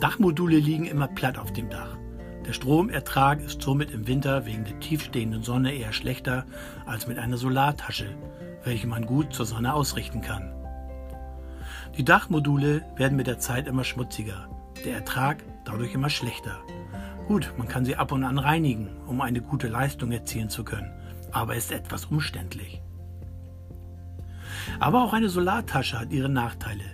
Dachmodule 0.00 0.58
liegen 0.58 0.84
immer 0.84 1.08
platt 1.08 1.38
auf 1.38 1.52
dem 1.52 1.70
Dach. 1.70 1.96
Der 2.44 2.52
Stromertrag 2.52 3.40
ist 3.40 3.62
somit 3.62 3.90
im 3.90 4.06
Winter 4.06 4.44
wegen 4.44 4.64
der 4.64 4.78
tiefstehenden 4.80 5.42
Sonne 5.42 5.72
eher 5.72 5.92
schlechter 5.92 6.44
als 6.84 7.06
mit 7.06 7.18
einer 7.18 7.38
Solartasche, 7.38 8.16
welche 8.64 8.86
man 8.86 9.06
gut 9.06 9.32
zur 9.32 9.46
Sonne 9.46 9.72
ausrichten 9.72 10.20
kann. 10.20 10.52
Die 11.96 12.04
Dachmodule 12.04 12.84
werden 12.96 13.16
mit 13.16 13.28
der 13.28 13.38
Zeit 13.38 13.66
immer 13.66 13.84
schmutziger, 13.84 14.48
der 14.84 14.96
Ertrag 14.96 15.44
dadurch 15.64 15.94
immer 15.94 16.10
schlechter. 16.10 16.58
Gut, 17.28 17.54
man 17.56 17.68
kann 17.68 17.84
sie 17.84 17.96
ab 17.96 18.12
und 18.12 18.24
an 18.24 18.38
reinigen, 18.38 18.90
um 19.06 19.20
eine 19.20 19.40
gute 19.40 19.68
Leistung 19.68 20.12
erzielen 20.12 20.50
zu 20.50 20.64
können, 20.64 20.92
aber 21.30 21.54
ist 21.54 21.72
etwas 21.72 22.06
umständlich. 22.06 22.82
Aber 24.80 25.02
auch 25.02 25.12
eine 25.12 25.28
Solartasche 25.28 25.98
hat 25.98 26.12
ihre 26.12 26.28
Nachteile. 26.28 26.84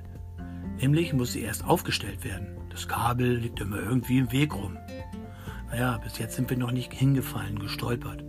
Nämlich 0.81 1.13
muss 1.13 1.33
sie 1.33 1.43
erst 1.43 1.65
aufgestellt 1.65 2.25
werden. 2.25 2.57
Das 2.71 2.89
Kabel 2.89 3.37
liegt 3.37 3.61
immer 3.61 3.79
irgendwie 3.79 4.19
im 4.19 4.33
Weg 4.33 4.55
rum. 4.55 4.79
Naja, 5.71 5.99
bis 5.99 6.19
jetzt 6.19 6.37
sind 6.37 6.51
wir 6.51 6.57
noch 6.57 6.73
nicht 6.73 6.93
hingefallen, 6.93 7.59
gestolpert. 7.59 8.25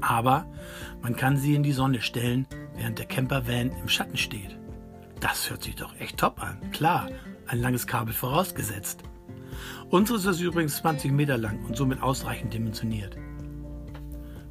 Aber 0.00 0.46
man 1.02 1.16
kann 1.16 1.36
sie 1.36 1.54
in 1.54 1.62
die 1.62 1.72
Sonne 1.72 2.00
stellen, 2.00 2.46
während 2.76 2.98
der 2.98 3.06
Campervan 3.06 3.70
im 3.80 3.88
Schatten 3.88 4.16
steht. 4.16 4.58
Das 5.20 5.50
hört 5.50 5.62
sich 5.62 5.76
doch 5.76 5.94
echt 6.00 6.18
top 6.18 6.42
an. 6.42 6.58
Klar, 6.72 7.08
ein 7.46 7.60
langes 7.60 7.86
Kabel 7.86 8.14
vorausgesetzt. 8.14 9.02
Unseres 9.90 10.24
ist 10.24 10.40
übrigens 10.40 10.76
20 10.78 11.12
Meter 11.12 11.36
lang 11.36 11.64
und 11.64 11.76
somit 11.76 12.02
ausreichend 12.02 12.54
dimensioniert. 12.54 13.16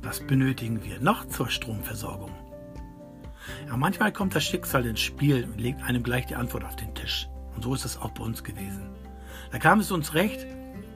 Was 0.01 0.19
benötigen 0.19 0.83
wir 0.83 0.99
noch 0.99 1.25
zur 1.25 1.49
Stromversorgung? 1.49 2.31
Ja, 3.67 3.77
manchmal 3.77 4.11
kommt 4.11 4.35
das 4.35 4.43
Schicksal 4.43 4.85
ins 4.85 4.99
Spiel 4.99 5.43
und 5.43 5.59
legt 5.59 5.83
einem 5.83 6.03
gleich 6.03 6.25
die 6.25 6.35
Antwort 6.35 6.65
auf 6.65 6.75
den 6.75 6.93
Tisch. 6.93 7.27
Und 7.55 7.63
so 7.63 7.73
ist 7.73 7.85
es 7.85 7.97
auch 7.97 8.11
bei 8.11 8.23
uns 8.23 8.43
gewesen. 8.43 8.89
Da 9.51 9.59
kam 9.59 9.79
es 9.79 9.91
uns 9.91 10.13
recht, 10.13 10.45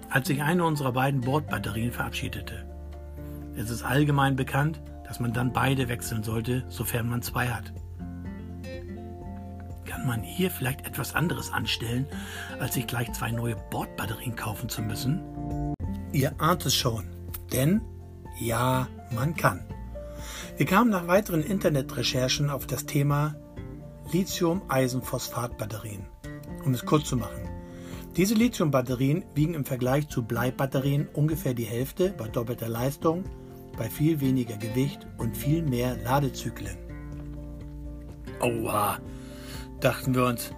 als 0.10 0.28
sich 0.28 0.42
eine 0.42 0.64
unserer 0.64 0.92
beiden 0.92 1.22
Bordbatterien 1.22 1.92
verabschiedete. 1.92 2.66
Es 3.56 3.70
ist 3.70 3.84
allgemein 3.84 4.36
bekannt, 4.36 4.82
dass 5.08 5.20
man 5.20 5.34
dann 5.34 5.54
beide 5.54 5.90
wechseln 5.90 6.24
sollte, 6.24 6.64
sofern 6.70 7.10
man 7.10 7.22
zwei 7.22 7.48
hat. 7.48 7.74
Kann 9.86 10.08
man 10.08 10.22
hier 10.22 10.50
vielleicht 10.50 10.88
etwas 10.88 11.14
anderes 11.14 11.52
anstellen, 11.52 12.08
als 12.60 12.76
sich 12.76 12.88
gleich 12.88 13.12
zwei 13.14 13.32
neue 13.32 13.56
Bordbatterien 13.70 14.36
kaufen 14.36 14.70
zu 14.70 14.82
müssen? 14.82 15.22
Ihr 16.12 16.34
ahnt 16.40 16.66
es 16.66 16.76
schon, 16.76 17.06
denn 17.52 17.82
ja, 18.40 18.88
man 19.12 19.36
kann. 19.36 19.62
Wir 20.56 20.68
kamen 20.68 20.92
nach 20.92 21.08
weiteren 21.08 21.42
Internetrecherchen 21.42 22.52
auf 22.52 22.68
das 22.68 22.86
Thema 22.86 23.36
Lithium-Eisenphosphat-Batterien. 24.12 26.06
Um 26.64 26.76
es 26.76 26.86
kurz 26.86 27.06
zu 27.10 27.18
machen. 27.18 27.50
Diese 28.18 28.36
Lithium-Batterien 28.36 29.26
wiegen 29.34 29.56
im 29.56 29.66
Vergleich 29.66 30.10
zu 30.10 30.22
Bleibatterien 30.22 31.08
ungefähr 31.12 31.56
die 31.56 31.64
Hälfte 31.64 32.14
bei 32.16 32.28
doppelter 32.28 32.70
Leistung, 32.70 33.24
bei 33.80 33.90
viel 33.90 34.22
weniger 34.22 34.56
Gewicht 34.58 35.08
und 35.18 35.36
viel 35.36 35.64
mehr 35.64 35.98
Ladezyklen. 36.04 36.78
Oha, 38.40 39.00
dachten 39.80 40.14
wir 40.14 40.26
uns. 40.26 40.52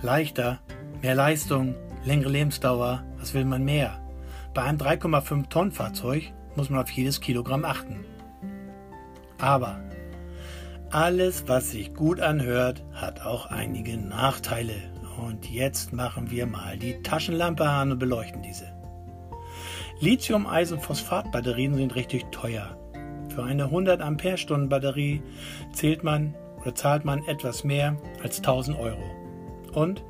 Leichter, 0.00 0.60
mehr 1.02 1.16
Leistung, 1.16 1.74
längere 2.04 2.30
Lebensdauer, 2.30 3.04
was 3.18 3.34
will 3.34 3.46
man 3.46 3.64
mehr? 3.64 4.00
Bei 4.54 4.62
einem 4.62 4.78
3,5 4.78 5.48
Tonnen 5.48 5.72
Fahrzeug 5.72 6.32
muss 6.54 6.70
man 6.70 6.82
auf 6.82 6.90
jedes 6.90 7.20
Kilogramm 7.20 7.64
achten. 7.64 8.04
Aber 9.40 9.80
alles, 10.90 11.44
was 11.46 11.70
sich 11.70 11.94
gut 11.94 12.20
anhört, 12.20 12.82
hat 12.92 13.22
auch 13.22 13.46
einige 13.46 13.96
Nachteile. 13.96 14.74
Und 15.24 15.50
jetzt 15.50 15.92
machen 15.92 16.30
wir 16.30 16.46
mal 16.46 16.76
die 16.76 17.00
Taschenlampe 17.02 17.68
an 17.68 17.92
und 17.92 17.98
beleuchten 17.98 18.42
diese. 18.42 18.66
Lithium-Eisen-Phosphat-Batterien 20.00 21.74
sind 21.74 21.94
richtig 21.94 22.24
teuer. 22.32 22.76
Für 23.34 23.44
eine 23.44 23.64
100 23.64 24.00
Ampere-Stunden 24.00 24.68
Batterie 24.68 25.22
zählt 25.72 26.02
man 26.02 26.34
oder 26.60 26.74
zahlt 26.74 27.04
man 27.04 27.24
etwas 27.26 27.64
mehr 27.64 27.96
als 28.22 28.38
1000 28.38 28.78
Euro. 28.78 29.02
Und 29.72 30.02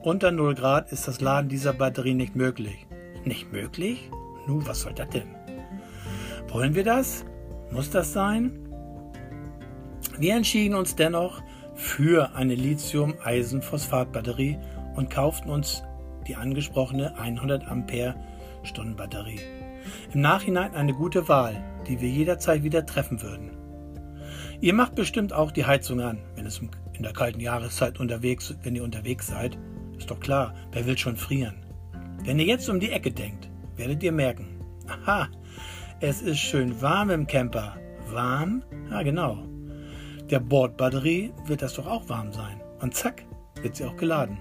unter 0.00 0.30
0 0.30 0.54
Grad 0.54 0.92
ist 0.92 1.08
das 1.08 1.20
Laden 1.20 1.48
dieser 1.48 1.72
Batterie 1.72 2.14
nicht 2.14 2.36
möglich. 2.36 2.86
Nicht 3.24 3.52
möglich? 3.52 4.10
Nu, 4.46 4.64
was 4.66 4.82
soll 4.82 4.92
das 4.92 5.08
denn? 5.10 5.34
Wollen 6.48 6.74
wir 6.74 6.84
das? 6.84 7.24
Muss 7.72 7.88
das 7.88 8.12
sein? 8.12 8.52
Wir 10.18 10.36
entschieden 10.36 10.74
uns 10.74 10.94
dennoch 10.94 11.42
für 11.74 12.34
eine 12.34 12.54
Lithium-Eisen-Phosphat-Batterie 12.54 14.58
und 14.94 15.08
kauften 15.08 15.48
uns 15.48 15.82
die 16.28 16.36
angesprochene 16.36 17.16
100 17.16 17.66
Ampere 17.66 18.14
Stunden 18.62 18.94
Batterie. 18.94 19.40
Im 20.12 20.20
Nachhinein 20.20 20.74
eine 20.74 20.92
gute 20.92 21.28
Wahl, 21.28 21.64
die 21.88 22.02
wir 22.02 22.10
jederzeit 22.10 22.62
wieder 22.62 22.84
treffen 22.84 23.22
würden. 23.22 23.52
Ihr 24.60 24.74
macht 24.74 24.94
bestimmt 24.94 25.32
auch 25.32 25.50
die 25.50 25.64
Heizung 25.64 26.00
an, 26.00 26.18
wenn 26.34 26.44
es 26.44 26.58
in 26.58 27.02
der 27.02 27.14
kalten 27.14 27.40
Jahreszeit 27.40 27.98
unterwegs, 27.98 28.54
wenn 28.62 28.76
ihr 28.76 28.84
unterwegs 28.84 29.28
seid. 29.28 29.56
Ist 29.96 30.10
doch 30.10 30.20
klar, 30.20 30.52
wer 30.72 30.84
will 30.84 30.98
schon 30.98 31.16
frieren? 31.16 31.64
Wenn 32.22 32.38
ihr 32.38 32.44
jetzt 32.44 32.68
um 32.68 32.80
die 32.80 32.90
Ecke 32.90 33.10
denkt, 33.10 33.48
werdet 33.76 34.02
ihr 34.02 34.12
merken, 34.12 34.60
aha, 34.86 35.30
es 36.02 36.20
ist 36.20 36.40
schön 36.40 36.82
warm 36.82 37.10
im 37.10 37.28
Camper. 37.28 37.76
Warm? 38.10 38.64
Ja, 38.90 39.02
genau. 39.02 39.38
Der 40.30 40.40
Bordbatterie 40.40 41.32
wird 41.46 41.62
das 41.62 41.74
doch 41.74 41.86
auch 41.86 42.08
warm 42.08 42.32
sein. 42.32 42.60
Und 42.80 42.94
zack, 42.94 43.22
wird 43.62 43.76
sie 43.76 43.84
auch 43.84 43.96
geladen. 43.96 44.36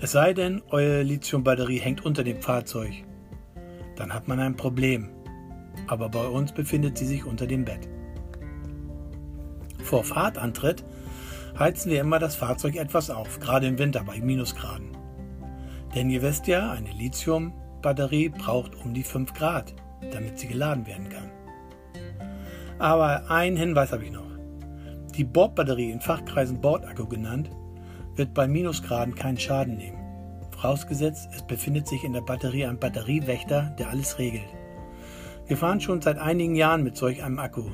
Es 0.00 0.12
sei 0.12 0.32
denn, 0.32 0.62
eure 0.70 1.02
Lithiumbatterie 1.02 1.80
hängt 1.80 2.04
unter 2.04 2.22
dem 2.22 2.40
Fahrzeug. 2.40 2.92
Dann 3.96 4.14
hat 4.14 4.28
man 4.28 4.38
ein 4.38 4.54
Problem. 4.54 5.08
Aber 5.88 6.08
bei 6.08 6.24
uns 6.24 6.52
befindet 6.52 6.98
sie 6.98 7.06
sich 7.06 7.24
unter 7.24 7.48
dem 7.48 7.64
Bett. 7.64 7.88
Vor 9.82 10.04
Fahrtantritt 10.04 10.84
heizen 11.58 11.90
wir 11.90 12.00
immer 12.00 12.20
das 12.20 12.36
Fahrzeug 12.36 12.76
etwas 12.76 13.10
auf, 13.10 13.40
gerade 13.40 13.66
im 13.66 13.78
Winter 13.78 14.04
bei 14.04 14.20
Minusgraden. 14.20 14.96
Denn 15.96 16.10
ihr 16.10 16.22
wisst 16.22 16.46
ja, 16.46 16.70
eine 16.70 16.92
Lithiumbatterie 16.92 18.28
braucht 18.28 18.76
um 18.76 18.94
die 18.94 19.02
5 19.02 19.34
Grad, 19.34 19.74
damit 20.10 20.38
sie 20.38 20.48
geladen 20.48 20.86
werden 20.86 21.08
kann. 21.08 21.30
Aber 22.78 23.30
einen 23.30 23.56
Hinweis 23.56 23.92
habe 23.92 24.04
ich 24.04 24.10
noch. 24.10 24.30
Die 25.16 25.24
Bordbatterie, 25.24 25.90
in 25.90 26.00
Fachkreisen 26.00 26.60
Bordakku 26.60 27.06
genannt, 27.06 27.50
wird 28.16 28.34
bei 28.34 28.48
Minusgraden 28.48 29.14
keinen 29.14 29.38
Schaden 29.38 29.76
nehmen. 29.76 29.98
Vorausgesetzt, 30.52 31.28
es 31.34 31.42
befindet 31.42 31.86
sich 31.86 32.04
in 32.04 32.12
der 32.12 32.20
Batterie 32.22 32.66
ein 32.66 32.78
Batteriewächter, 32.78 33.74
der 33.78 33.90
alles 33.90 34.18
regelt. 34.18 34.48
Wir 35.46 35.56
fahren 35.56 35.80
schon 35.80 36.00
seit 36.00 36.18
einigen 36.18 36.54
Jahren 36.54 36.82
mit 36.82 36.96
solch 36.96 37.22
einem 37.22 37.38
Akku. 37.38 37.64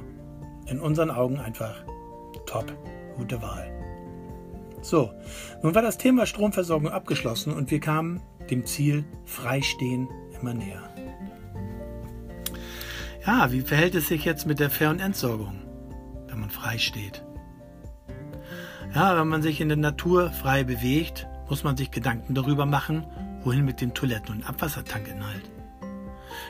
In 0.66 0.80
unseren 0.80 1.10
Augen 1.10 1.38
einfach 1.38 1.76
top, 2.46 2.72
gute 3.16 3.40
Wahl. 3.42 3.70
So, 4.80 5.10
nun 5.62 5.74
war 5.74 5.82
das 5.82 5.98
Thema 5.98 6.26
Stromversorgung 6.26 6.88
abgeschlossen 6.90 7.52
und 7.52 7.70
wir 7.70 7.80
kamen 7.80 8.20
dem 8.50 8.64
Ziel 8.64 9.04
Freistehen 9.24 10.08
immer 10.40 10.54
näher. 10.54 10.97
Ja, 13.28 13.52
wie 13.52 13.60
verhält 13.60 13.94
es 13.94 14.08
sich 14.08 14.24
jetzt 14.24 14.46
mit 14.46 14.58
der 14.58 14.70
Ver- 14.70 14.88
und 14.88 15.00
Entsorgung, 15.00 15.60
wenn 16.28 16.40
man 16.40 16.48
frei 16.48 16.78
steht? 16.78 17.22
Ja, 18.94 19.18
wenn 19.20 19.28
man 19.28 19.42
sich 19.42 19.60
in 19.60 19.68
der 19.68 19.76
Natur 19.76 20.30
frei 20.30 20.64
bewegt, 20.64 21.26
muss 21.46 21.62
man 21.62 21.76
sich 21.76 21.90
Gedanken 21.90 22.34
darüber 22.34 22.64
machen, 22.64 23.06
wohin 23.44 23.66
mit 23.66 23.82
dem 23.82 23.92
Toiletten- 23.92 24.36
und 24.36 24.48
Abwassertankinhalt. 24.48 25.42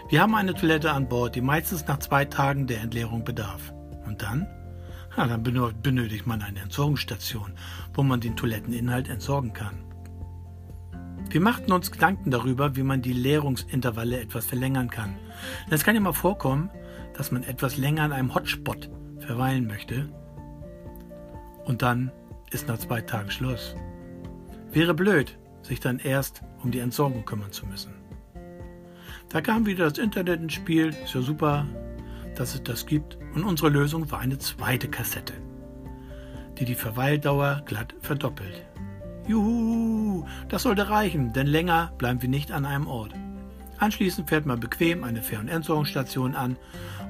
Wir 0.08 0.22
haben 0.22 0.36
eine 0.36 0.54
Toilette 0.54 0.92
an 0.92 1.08
Bord, 1.08 1.34
die 1.34 1.40
meistens 1.40 1.84
nach 1.88 1.98
zwei 1.98 2.24
Tagen 2.26 2.68
der 2.68 2.80
Entleerung 2.80 3.24
bedarf. 3.24 3.74
Und 4.06 4.22
dann? 4.22 4.46
Ja, 5.16 5.26
dann 5.26 5.42
benötigt 5.42 6.28
man 6.28 6.42
eine 6.42 6.60
Entsorgungsstation, 6.60 7.54
wo 7.92 8.04
man 8.04 8.20
den 8.20 8.36
Toiletteninhalt 8.36 9.08
entsorgen 9.08 9.52
kann. 9.52 9.82
Wir 11.30 11.42
machten 11.42 11.72
uns 11.72 11.92
Gedanken 11.92 12.30
darüber, 12.30 12.74
wie 12.74 12.82
man 12.82 13.02
die 13.02 13.12
Leerungsintervalle 13.12 14.18
etwas 14.18 14.46
verlängern 14.46 14.88
kann. 14.88 15.16
Es 15.68 15.84
kann 15.84 15.94
ja 15.94 16.00
mal 16.00 16.14
vorkommen, 16.14 16.70
dass 17.14 17.30
man 17.30 17.42
etwas 17.42 17.76
länger 17.76 18.04
an 18.04 18.12
einem 18.12 18.34
Hotspot 18.34 18.88
verweilen 19.18 19.66
möchte 19.66 20.08
und 21.66 21.82
dann 21.82 22.10
ist 22.50 22.66
nach 22.66 22.78
zwei 22.78 23.02
Tagen 23.02 23.30
Schluss. 23.30 23.76
Wäre 24.72 24.94
blöd, 24.94 25.38
sich 25.60 25.80
dann 25.80 25.98
erst 25.98 26.42
um 26.62 26.70
die 26.70 26.78
Entsorgung 26.78 27.26
kümmern 27.26 27.52
zu 27.52 27.66
müssen. 27.66 27.92
Da 29.28 29.42
kam 29.42 29.66
wieder 29.66 29.90
das 29.90 29.98
Internet 29.98 30.40
ins 30.40 30.54
Spiel, 30.54 30.94
ist 31.04 31.14
ja 31.14 31.20
super, 31.20 31.66
dass 32.36 32.54
es 32.54 32.62
das 32.62 32.86
gibt, 32.86 33.18
und 33.34 33.44
unsere 33.44 33.68
Lösung 33.68 34.10
war 34.10 34.20
eine 34.20 34.38
zweite 34.38 34.88
Kassette, 34.88 35.34
die 36.58 36.64
die 36.64 36.74
Verweildauer 36.74 37.62
glatt 37.66 37.94
verdoppelt. 38.00 38.64
Juhu, 39.28 40.24
das 40.48 40.62
sollte 40.62 40.88
reichen, 40.88 41.34
denn 41.34 41.46
länger 41.46 41.92
bleiben 41.98 42.22
wir 42.22 42.30
nicht 42.30 42.50
an 42.50 42.64
einem 42.64 42.86
Ort. 42.86 43.12
Anschließend 43.78 44.30
fährt 44.30 44.46
man 44.46 44.58
bequem 44.58 45.04
eine 45.04 45.22
Fähr- 45.22 45.38
und 45.38 45.48
Entsorgungsstation 45.48 46.34
an 46.34 46.56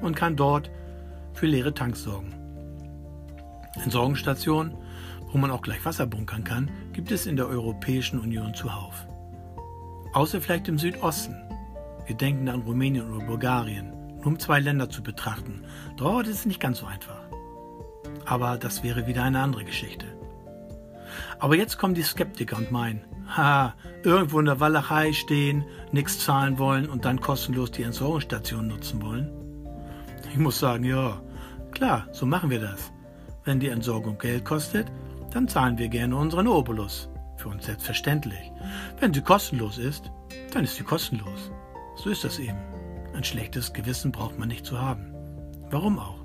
und 0.01 0.17
kann 0.17 0.35
dort 0.35 0.69
für 1.33 1.47
leere 1.47 1.73
Tanks 1.73 2.03
sorgen. 2.03 2.33
Entsorgungsstationen, 3.81 4.75
wo 5.31 5.37
man 5.37 5.49
auch 5.49 5.61
gleich 5.61 5.85
Wasser 5.85 6.05
bunkern 6.05 6.43
kann, 6.43 6.69
gibt 6.91 7.09
es 7.11 7.25
in 7.25 7.37
der 7.37 7.47
Europäischen 7.47 8.19
Union 8.19 8.53
zuhauf. 8.53 9.07
Außer 10.13 10.41
vielleicht 10.41 10.67
im 10.67 10.77
Südosten. 10.77 11.35
Wir 12.05 12.17
denken 12.17 12.49
an 12.49 12.63
Rumänien 12.63 13.09
oder 13.09 13.25
Bulgarien, 13.25 13.93
nur 14.17 14.27
um 14.27 14.39
zwei 14.39 14.59
Länder 14.59 14.89
zu 14.89 15.01
betrachten. 15.01 15.63
Dort 15.95 16.27
ist 16.27 16.39
es 16.39 16.45
nicht 16.45 16.59
ganz 16.59 16.79
so 16.79 16.85
einfach. 16.85 17.21
Aber 18.25 18.57
das 18.57 18.83
wäre 18.83 19.07
wieder 19.07 19.23
eine 19.23 19.39
andere 19.39 19.63
Geschichte. 19.63 20.18
Aber 21.39 21.55
jetzt 21.55 21.77
kommen 21.77 21.93
die 21.93 22.03
Skeptiker 22.03 22.57
und 22.57 22.71
meinen, 22.71 23.01
ha, 23.27 23.73
irgendwo 24.03 24.39
in 24.39 24.45
der 24.45 24.59
Walachei 24.59 25.13
stehen, 25.13 25.65
nichts 25.91 26.19
zahlen 26.19 26.57
wollen 26.57 26.89
und 26.89 27.05
dann 27.05 27.21
kostenlos 27.21 27.71
die 27.71 27.83
Entsorgungsstation 27.83 28.67
nutzen 28.67 29.01
wollen. 29.01 29.31
Ich 30.31 30.37
muss 30.37 30.59
sagen, 30.59 30.83
ja, 30.83 31.21
klar, 31.71 32.07
so 32.11 32.25
machen 32.25 32.49
wir 32.49 32.59
das. 32.59 32.91
Wenn 33.43 33.59
die 33.59 33.69
Entsorgung 33.69 34.17
Geld 34.17 34.45
kostet, 34.45 34.87
dann 35.31 35.47
zahlen 35.47 35.77
wir 35.77 35.87
gerne 35.87 36.15
unseren 36.15 36.47
Obolus. 36.47 37.09
Für 37.37 37.49
uns 37.49 37.65
selbstverständlich. 37.65 38.51
Wenn 38.99 39.13
sie 39.13 39.21
kostenlos 39.21 39.77
ist, 39.77 40.11
dann 40.53 40.65
ist 40.65 40.75
sie 40.75 40.83
kostenlos. 40.83 41.51
So 41.95 42.09
ist 42.09 42.23
das 42.23 42.37
eben. 42.37 42.57
Ein 43.13 43.23
schlechtes 43.23 43.71
Gewissen 43.73 44.11
braucht 44.11 44.37
man 44.37 44.49
nicht 44.49 44.65
zu 44.65 44.79
haben. 44.79 45.13
Warum 45.69 45.99
auch? 45.99 46.18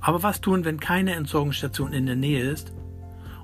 Aber 0.00 0.22
was 0.22 0.40
tun, 0.40 0.64
wenn 0.64 0.80
keine 0.80 1.14
Entsorgungsstation 1.14 1.92
in 1.92 2.06
der 2.06 2.16
Nähe 2.16 2.42
ist 2.42 2.72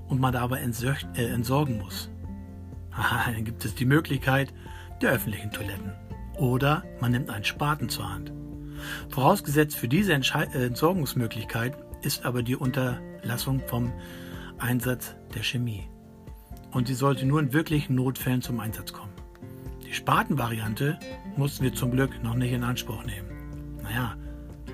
und 0.09 0.21
man 0.21 0.33
da 0.33 0.40
aber 0.40 0.59
äh, 0.59 1.24
entsorgen 1.27 1.79
muss? 1.79 2.11
Aha, 2.92 3.33
dann 3.33 3.44
gibt 3.44 3.64
es 3.64 3.74
die 3.74 3.87
Möglichkeit 3.87 4.53
der 5.00 5.12
öffentlichen 5.12 5.50
Toiletten. 5.50 5.92
Oder 6.37 6.85
man 7.00 7.12
nimmt 7.12 7.31
einen 7.31 7.44
Spaten 7.44 7.88
zur 7.88 8.12
Hand. 8.12 8.33
Vorausgesetzt 9.09 9.77
für 9.77 9.88
diese 9.88 10.12
Entsche 10.12 10.46
äh, 10.55 10.66
Entsorgungsmöglichkeit 10.66 11.77
ist 12.03 12.24
aber 12.24 12.42
die 12.42 12.57
Unterlassung 12.57 13.61
vom 13.66 13.92
Einsatz 14.59 15.14
der 15.35 15.42
Chemie. 15.42 15.88
Und 16.72 16.88
sie 16.88 16.94
sollte 16.94 17.24
nur 17.24 17.40
in 17.40 17.53
wirklichen 17.53 17.94
Notfällen 17.94 18.42
zum 18.42 18.61
Einsatz 18.61 18.92
kommen. 18.92 19.12
Die 19.87 19.94
Spatenvariante 19.94 20.98
mussten 21.37 21.64
wir 21.64 21.72
zum 21.72 21.92
Glück 21.92 22.22
noch 22.22 22.35
nicht 22.35 22.53
in 22.53 22.64
Anspruch 22.64 23.05
nehmen. 23.05 23.29
Naja, 23.83 24.16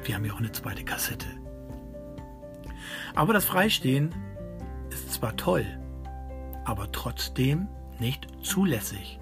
wir 0.04 0.14
haben 0.14 0.24
ja 0.24 0.32
auch 0.32 0.38
eine 0.38 0.52
zweite 0.52 0.84
Kassette. 0.84 1.26
Aber 3.14 3.32
das 3.32 3.44
Freistehen 3.44 4.14
ist 4.90 5.12
zwar 5.12 5.36
toll, 5.36 5.66
aber 6.64 6.90
trotzdem 6.92 7.68
nicht 7.98 8.26
zulässig. 8.42 9.18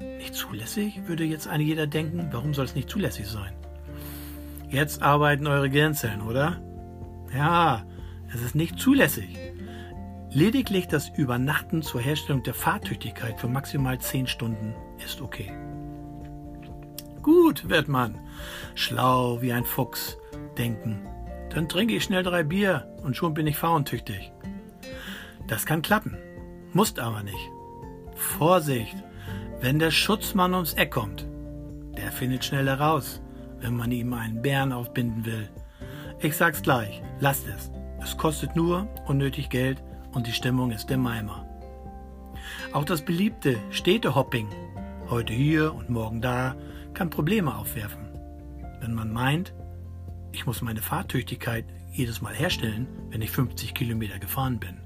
Nicht 0.00 0.34
zulässig, 0.34 1.06
würde 1.06 1.24
jetzt 1.24 1.48
eine 1.48 1.62
jeder 1.62 1.86
denken, 1.86 2.28
warum 2.32 2.54
soll 2.54 2.64
es 2.64 2.74
nicht 2.74 2.90
zulässig 2.90 3.26
sein? 3.26 3.52
Jetzt 4.68 5.02
arbeiten 5.02 5.46
eure 5.46 5.70
Gehirnzellen, 5.70 6.22
oder? 6.22 6.60
Ja, 7.34 7.84
es 8.32 8.42
ist 8.42 8.54
nicht 8.54 8.78
zulässig. 8.78 9.38
Lediglich 10.30 10.88
das 10.88 11.10
Übernachten 11.10 11.82
zur 11.82 12.00
Herstellung 12.00 12.42
der 12.42 12.54
Fahrtüchtigkeit 12.54 13.38
für 13.38 13.46
maximal 13.46 14.00
10 14.00 14.26
Stunden 14.26 14.74
ist 15.04 15.20
okay. 15.20 15.52
Gut, 17.24 17.70
wird 17.70 17.88
man. 17.88 18.18
Schlau 18.74 19.40
wie 19.40 19.54
ein 19.54 19.64
Fuchs 19.64 20.18
denken. 20.58 21.00
Dann 21.48 21.70
trinke 21.70 21.94
ich 21.94 22.04
schnell 22.04 22.22
drei 22.22 22.42
Bier 22.42 22.86
und 23.02 23.16
schon 23.16 23.32
bin 23.32 23.46
ich 23.46 23.56
fahruntüchtig. 23.56 24.30
Das 25.48 25.64
kann 25.64 25.80
klappen, 25.80 26.18
muss 26.74 26.98
aber 26.98 27.22
nicht. 27.22 27.50
Vorsicht, 28.14 28.96
wenn 29.60 29.78
der 29.78 29.90
Schutzmann 29.90 30.52
ums 30.52 30.74
Eck 30.74 30.90
kommt. 30.90 31.26
Der 31.96 32.12
findet 32.12 32.44
schnell 32.44 32.66
heraus, 32.66 33.22
wenn 33.58 33.74
man 33.74 33.90
ihm 33.90 34.12
einen 34.12 34.42
Bären 34.42 34.72
aufbinden 34.72 35.24
will. 35.24 35.48
Ich 36.20 36.36
sag's 36.36 36.60
gleich, 36.60 37.02
lasst 37.20 37.46
es. 37.48 37.70
Es 38.02 38.18
kostet 38.18 38.54
nur 38.54 38.86
unnötig 39.06 39.48
Geld 39.48 39.82
und 40.12 40.26
die 40.26 40.32
Stimmung 40.32 40.72
ist 40.72 40.90
im 40.90 41.06
Eimer. 41.06 41.48
Auch 42.74 42.84
das 42.84 43.00
beliebte 43.00 43.56
Städtehopping, 43.70 44.48
heute 45.08 45.32
hier 45.32 45.74
und 45.74 45.88
morgen 45.88 46.20
da, 46.20 46.54
kann 46.94 47.10
Probleme 47.10 47.54
aufwerfen. 47.54 48.08
Wenn 48.80 48.94
man 48.94 49.12
meint, 49.12 49.54
ich 50.32 50.46
muss 50.46 50.62
meine 50.62 50.82
Fahrtüchtigkeit 50.82 51.64
jedes 51.92 52.20
Mal 52.20 52.34
herstellen, 52.34 52.88
wenn 53.10 53.22
ich 53.22 53.30
50 53.30 53.74
Kilometer 53.74 54.18
gefahren 54.18 54.58
bin. 54.58 54.78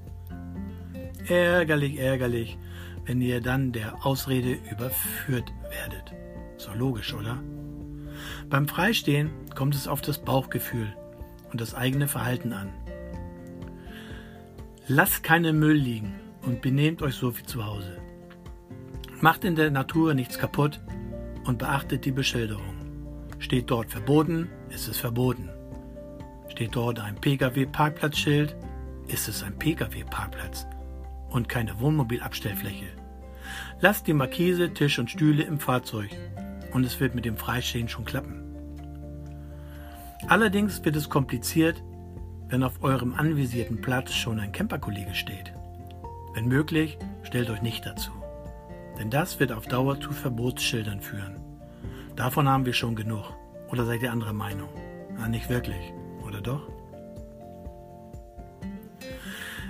Ärgerlich, 1.27 1.99
ärgerlich, 1.99 2.57
wenn 3.05 3.21
ihr 3.21 3.41
dann 3.41 3.71
der 3.71 4.05
Ausrede 4.05 4.57
überführt 4.71 5.51
werdet. 5.69 6.13
So 6.57 6.71
logisch, 6.73 7.13
oder? 7.13 7.41
Beim 8.49 8.67
Freistehen 8.67 9.31
kommt 9.55 9.75
es 9.75 9.87
auf 9.87 10.01
das 10.01 10.19
Bauchgefühl 10.19 10.93
und 11.51 11.61
das 11.61 11.73
eigene 11.73 12.07
Verhalten 12.07 12.53
an. 12.53 12.69
Lasst 14.87 15.23
keinen 15.23 15.59
Müll 15.59 15.77
liegen 15.77 16.15
und 16.41 16.61
benehmt 16.61 17.01
euch 17.01 17.15
so 17.15 17.37
wie 17.37 17.43
zu 17.43 17.65
Hause. 17.65 17.97
Macht 19.21 19.43
in 19.43 19.55
der 19.55 19.71
Natur 19.71 20.13
nichts 20.13 20.37
kaputt 20.37 20.79
und 21.45 21.57
beachtet 21.57 22.05
die 22.05 22.11
Beschilderung. 22.11 22.75
Steht 23.39 23.69
dort 23.69 23.91
verboten, 23.91 24.49
ist 24.69 24.87
es 24.87 24.97
verboten. 24.97 25.49
Steht 26.49 26.75
dort 26.75 26.99
ein 26.99 27.15
Pkw-Parkplatzschild, 27.15 28.55
ist 29.07 29.27
es 29.27 29.43
ein 29.43 29.57
Pkw-Parkplatz 29.57 30.67
und 31.29 31.47
keine 31.47 31.79
Wohnmobilabstellfläche. 31.79 32.87
Lasst 33.81 34.07
die 34.07 34.13
Markise, 34.13 34.73
Tisch 34.73 34.99
und 34.99 35.09
Stühle 35.09 35.43
im 35.43 35.59
Fahrzeug 35.59 36.09
und 36.73 36.85
es 36.85 36.99
wird 36.99 37.15
mit 37.15 37.25
dem 37.25 37.37
Freistehen 37.37 37.87
schon 37.87 38.05
klappen. 38.05 38.43
Allerdings 40.27 40.83
wird 40.83 40.95
es 40.95 41.09
kompliziert, 41.09 41.81
wenn 42.49 42.63
auf 42.63 42.83
eurem 42.83 43.13
anvisierten 43.13 43.81
Platz 43.81 44.13
schon 44.13 44.39
ein 44.39 44.51
Camperkollege 44.51 45.15
steht. 45.15 45.53
Wenn 46.33 46.47
möglich, 46.47 46.97
stellt 47.23 47.49
euch 47.49 47.61
nicht 47.61 47.85
dazu. 47.85 48.11
Denn 48.99 49.09
das 49.09 49.39
wird 49.39 49.51
auf 49.51 49.65
Dauer 49.65 49.99
zu 49.99 50.11
Verbotsschildern 50.11 51.01
führen. 51.01 51.39
Davon 52.15 52.47
haben 52.47 52.65
wir 52.65 52.73
schon 52.73 52.95
genug. 52.95 53.33
Oder 53.71 53.85
seid 53.85 54.03
ihr 54.03 54.11
anderer 54.11 54.33
Meinung? 54.33 54.69
Na, 55.17 55.27
nicht 55.27 55.49
wirklich, 55.49 55.93
oder 56.27 56.41
doch? 56.41 56.67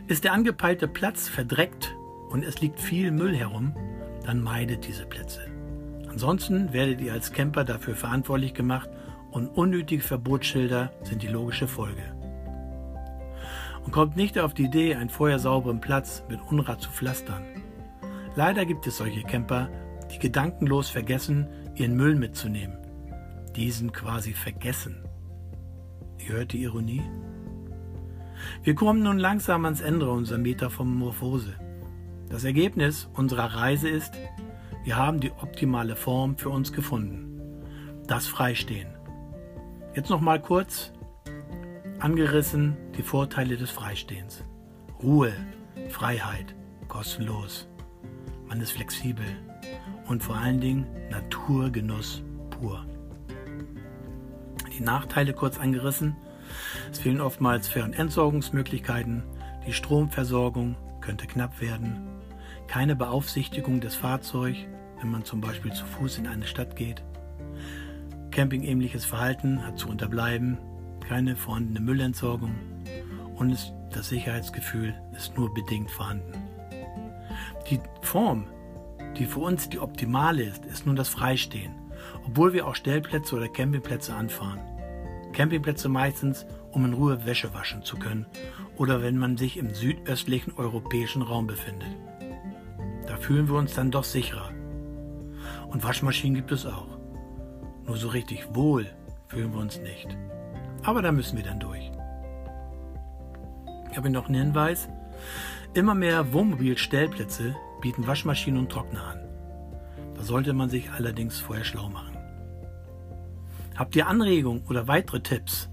Ist 0.07 0.23
der 0.23 0.33
angepeilte 0.33 0.87
Platz 0.87 1.27
verdreckt 1.27 1.95
und 2.29 2.43
es 2.43 2.59
liegt 2.59 2.79
viel 2.79 3.11
Müll 3.11 3.35
herum, 3.35 3.75
dann 4.25 4.41
meidet 4.41 4.87
diese 4.87 5.05
Plätze. 5.05 5.41
Ansonsten 6.09 6.73
werdet 6.73 6.99
ihr 6.99 7.13
als 7.13 7.31
Camper 7.31 7.63
dafür 7.63 7.95
verantwortlich 7.95 8.55
gemacht 8.55 8.89
und 9.31 9.47
unnötige 9.49 10.01
Verbotsschilder 10.01 10.91
sind 11.03 11.21
die 11.21 11.27
logische 11.27 11.67
Folge 11.67 12.03
und 13.89 13.91
kommt 13.91 14.15
nicht 14.15 14.37
auf 14.37 14.53
die 14.53 14.65
Idee, 14.65 14.95
einen 14.95 15.09
vorher 15.09 15.39
sauberen 15.39 15.81
Platz 15.81 16.23
mit 16.29 16.39
Unrat 16.49 16.81
zu 16.81 16.91
pflastern. 16.91 17.43
Leider 18.35 18.65
gibt 18.65 18.87
es 18.87 18.97
solche 18.97 19.23
Camper, 19.23 19.69
die 20.11 20.19
gedankenlos 20.19 20.89
vergessen, 20.89 21.47
ihren 21.75 21.95
Müll 21.95 22.15
mitzunehmen. 22.15 22.77
Diesen 23.55 23.91
quasi 23.91 24.33
vergessen. 24.33 25.03
Ihr 26.17 26.35
hört 26.35 26.53
die 26.53 26.63
Ironie? 26.63 27.03
Wir 28.63 28.75
kommen 28.75 29.03
nun 29.03 29.17
langsam 29.17 29.65
ans 29.65 29.81
Ende 29.81 30.09
unserer 30.09 30.37
Metamorphose. 30.37 31.53
Das 32.29 32.43
Ergebnis 32.43 33.09
unserer 33.13 33.55
Reise 33.55 33.89
ist, 33.89 34.13
wir 34.83 34.95
haben 34.95 35.19
die 35.19 35.31
optimale 35.31 35.95
Form 35.95 36.37
für 36.37 36.49
uns 36.49 36.71
gefunden. 36.71 37.41
Das 38.07 38.27
Freistehen. 38.27 38.87
Jetzt 39.95 40.09
noch 40.09 40.21
mal 40.21 40.41
kurz 40.41 40.93
angerissen 41.99 42.77
die 42.97 43.03
Vorteile 43.03 43.57
des 43.57 43.71
Freistehens. 43.71 44.45
Ruhe, 45.01 45.33
Freiheit, 45.89 46.55
kostenlos. 46.87 47.67
Man 48.49 48.61
ist 48.61 48.71
flexibel 48.71 49.25
und 50.07 50.23
vor 50.23 50.35
allen 50.35 50.59
Dingen 50.59 50.87
Naturgenuss 51.11 52.23
pur. 52.49 52.83
Die 54.75 54.81
Nachteile 54.81 55.33
kurz 55.33 55.59
angerissen. 55.59 56.15
Es 56.91 56.97
fehlen 56.97 57.21
oftmals 57.21 57.67
Fähr- 57.67 57.85
und 57.85 57.93
Entsorgungsmöglichkeiten. 57.93 59.23
Die 59.67 59.73
Stromversorgung 59.73 60.75
könnte 60.99 61.27
knapp 61.27 61.61
werden. 61.61 62.07
Keine 62.65 62.95
Beaufsichtigung 62.95 63.81
des 63.81 63.95
Fahrzeugs, 63.95 64.57
wenn 64.99 65.11
man 65.11 65.25
zum 65.25 65.41
Beispiel 65.41 65.71
zu 65.71 65.85
Fuß 65.85 66.17
in 66.17 66.27
eine 66.27 66.47
Stadt 66.47 66.75
geht. 66.75 67.03
Campingähnliches 68.31 69.05
Verhalten 69.05 69.63
hat 69.63 69.77
zu 69.77 69.89
unterbleiben. 69.89 70.57
Keine 71.07 71.35
vorhandene 71.35 71.81
Müllentsorgung. 71.81 72.55
Und 73.35 73.73
das 73.91 74.09
Sicherheitsgefühl 74.09 74.95
ist 75.15 75.37
nur 75.37 75.53
bedingt 75.53 75.91
vorhanden. 75.91 76.48
Die 78.09 78.13
Form, 78.13 78.47
die 79.19 79.25
für 79.27 79.41
uns 79.41 79.69
die 79.69 79.77
optimale 79.77 80.41
ist, 80.41 80.65
ist 80.65 80.87
nun 80.87 80.95
das 80.95 81.09
Freistehen, 81.09 81.75
obwohl 82.25 82.53
wir 82.53 82.65
auch 82.65 82.73
Stellplätze 82.73 83.35
oder 83.35 83.47
Campingplätze 83.47 84.15
anfahren. 84.15 84.59
Campingplätze 85.31 85.89
meistens, 85.89 86.47
um 86.71 86.85
in 86.85 86.93
Ruhe 86.93 87.23
Wäsche 87.27 87.53
waschen 87.53 87.83
zu 87.83 87.97
können 87.97 88.25
oder 88.77 89.03
wenn 89.03 89.15
man 89.19 89.37
sich 89.37 89.57
im 89.57 89.75
südöstlichen 89.75 90.53
europäischen 90.57 91.21
Raum 91.21 91.45
befindet. 91.45 91.89
Da 93.05 93.15
fühlen 93.15 93.47
wir 93.47 93.59
uns 93.59 93.75
dann 93.75 93.91
doch 93.91 94.05
sicherer. 94.05 94.49
Und 95.69 95.83
Waschmaschinen 95.83 96.33
gibt 96.33 96.51
es 96.51 96.65
auch. 96.65 96.87
Nur 97.85 97.97
so 97.97 98.07
richtig 98.07 98.55
wohl 98.55 98.87
fühlen 99.27 99.53
wir 99.53 99.59
uns 99.59 99.77
nicht. 99.81 100.17
Aber 100.81 101.03
da 101.03 101.11
müssen 101.11 101.37
wir 101.37 101.45
dann 101.45 101.59
durch. 101.59 101.91
Ich 103.91 103.97
habe 103.97 104.09
noch 104.09 104.25
einen 104.25 104.45
Hinweis. 104.45 104.89
Immer 105.75 105.93
mehr 105.93 106.33
Wohnmobilstellplätze 106.33 107.55
bieten 107.81 108.07
Waschmaschinen 108.07 108.59
und 108.59 108.69
Trockner 108.69 109.03
an. 109.03 109.19
Da 110.15 110.23
sollte 110.23 110.53
man 110.53 110.69
sich 110.69 110.91
allerdings 110.91 111.39
vorher 111.39 111.63
schlau 111.63 111.89
machen. 111.89 112.17
Habt 113.75 113.95
ihr 113.95 114.07
Anregungen 114.07 114.63
oder 114.67 114.87
weitere 114.87 115.21
Tipps? 115.21 115.69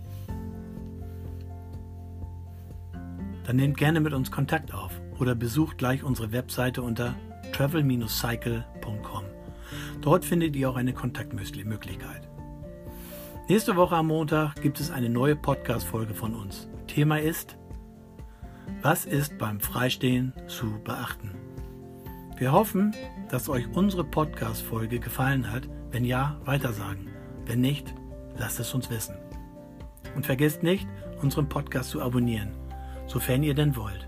Dann 3.44 3.56
nehmt 3.56 3.76
gerne 3.76 4.00
mit 4.00 4.12
uns 4.12 4.30
Kontakt 4.30 4.72
auf 4.72 4.92
oder 5.18 5.34
besucht 5.34 5.78
gleich 5.78 6.02
unsere 6.02 6.32
Webseite 6.32 6.82
unter 6.82 7.14
travel-cycle.com. 7.52 9.24
Dort 10.00 10.24
findet 10.24 10.54
ihr 10.56 10.70
auch 10.70 10.76
eine 10.76 10.92
Kontaktmöglichkeit. 10.92 12.28
Nächste 13.48 13.76
Woche 13.76 13.96
am 13.96 14.08
Montag 14.08 14.60
gibt 14.60 14.80
es 14.80 14.90
eine 14.90 15.08
neue 15.08 15.36
Podcast-Folge 15.36 16.14
von 16.14 16.34
uns. 16.34 16.68
Thema 16.88 17.20
ist 17.20 17.56
Was 18.82 19.04
ist 19.04 19.38
beim 19.38 19.60
Freistehen 19.60 20.32
zu 20.48 20.80
beachten? 20.82 21.45
Wir 22.38 22.52
hoffen, 22.52 22.94
dass 23.30 23.48
euch 23.48 23.66
unsere 23.72 24.04
Podcast-Folge 24.04 25.00
gefallen 25.00 25.50
hat. 25.50 25.66
Wenn 25.90 26.04
ja, 26.04 26.36
weitersagen. 26.44 27.08
Wenn 27.46 27.62
nicht, 27.62 27.94
lasst 28.36 28.60
es 28.60 28.74
uns 28.74 28.90
wissen. 28.90 29.14
Und 30.14 30.26
vergesst 30.26 30.62
nicht, 30.62 30.86
unseren 31.22 31.48
Podcast 31.48 31.88
zu 31.88 32.02
abonnieren, 32.02 32.50
sofern 33.06 33.42
ihr 33.42 33.54
denn 33.54 33.74
wollt. 33.74 34.06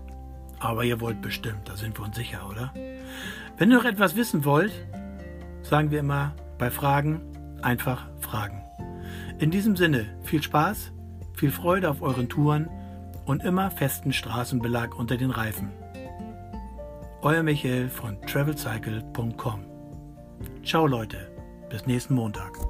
Aber 0.59 0.83
ihr 0.83 1.01
wollt 1.01 1.23
bestimmt, 1.23 1.67
da 1.67 1.75
sind 1.75 1.97
wir 1.97 2.05
uns 2.05 2.17
sicher, 2.17 2.47
oder? 2.47 2.71
Wenn 3.57 3.71
ihr 3.71 3.77
noch 3.77 3.85
etwas 3.85 4.15
wissen 4.15 4.45
wollt, 4.45 4.73
sagen 5.63 5.89
wir 5.89 5.99
immer 5.99 6.35
bei 6.59 6.69
Fragen 6.69 7.21
einfach 7.63 8.09
fragen. 8.19 8.61
In 9.39 9.49
diesem 9.49 9.75
Sinne, 9.75 10.05
viel 10.21 10.43
Spaß, 10.43 10.91
viel 11.33 11.49
Freude 11.49 11.89
auf 11.89 12.03
euren 12.03 12.29
Touren 12.29 12.69
und 13.25 13.43
immer 13.43 13.71
festen 13.71 14.13
Straßenbelag 14.13 14.95
unter 14.95 15.17
den 15.17 15.31
Reifen. 15.31 15.71
Euer 17.21 17.43
Michael 17.43 17.89
von 17.89 18.17
travelcycle.com. 18.21 19.65
Ciao 20.63 20.87
Leute, 20.87 21.29
bis 21.69 21.85
nächsten 21.85 22.13
Montag. 22.13 22.68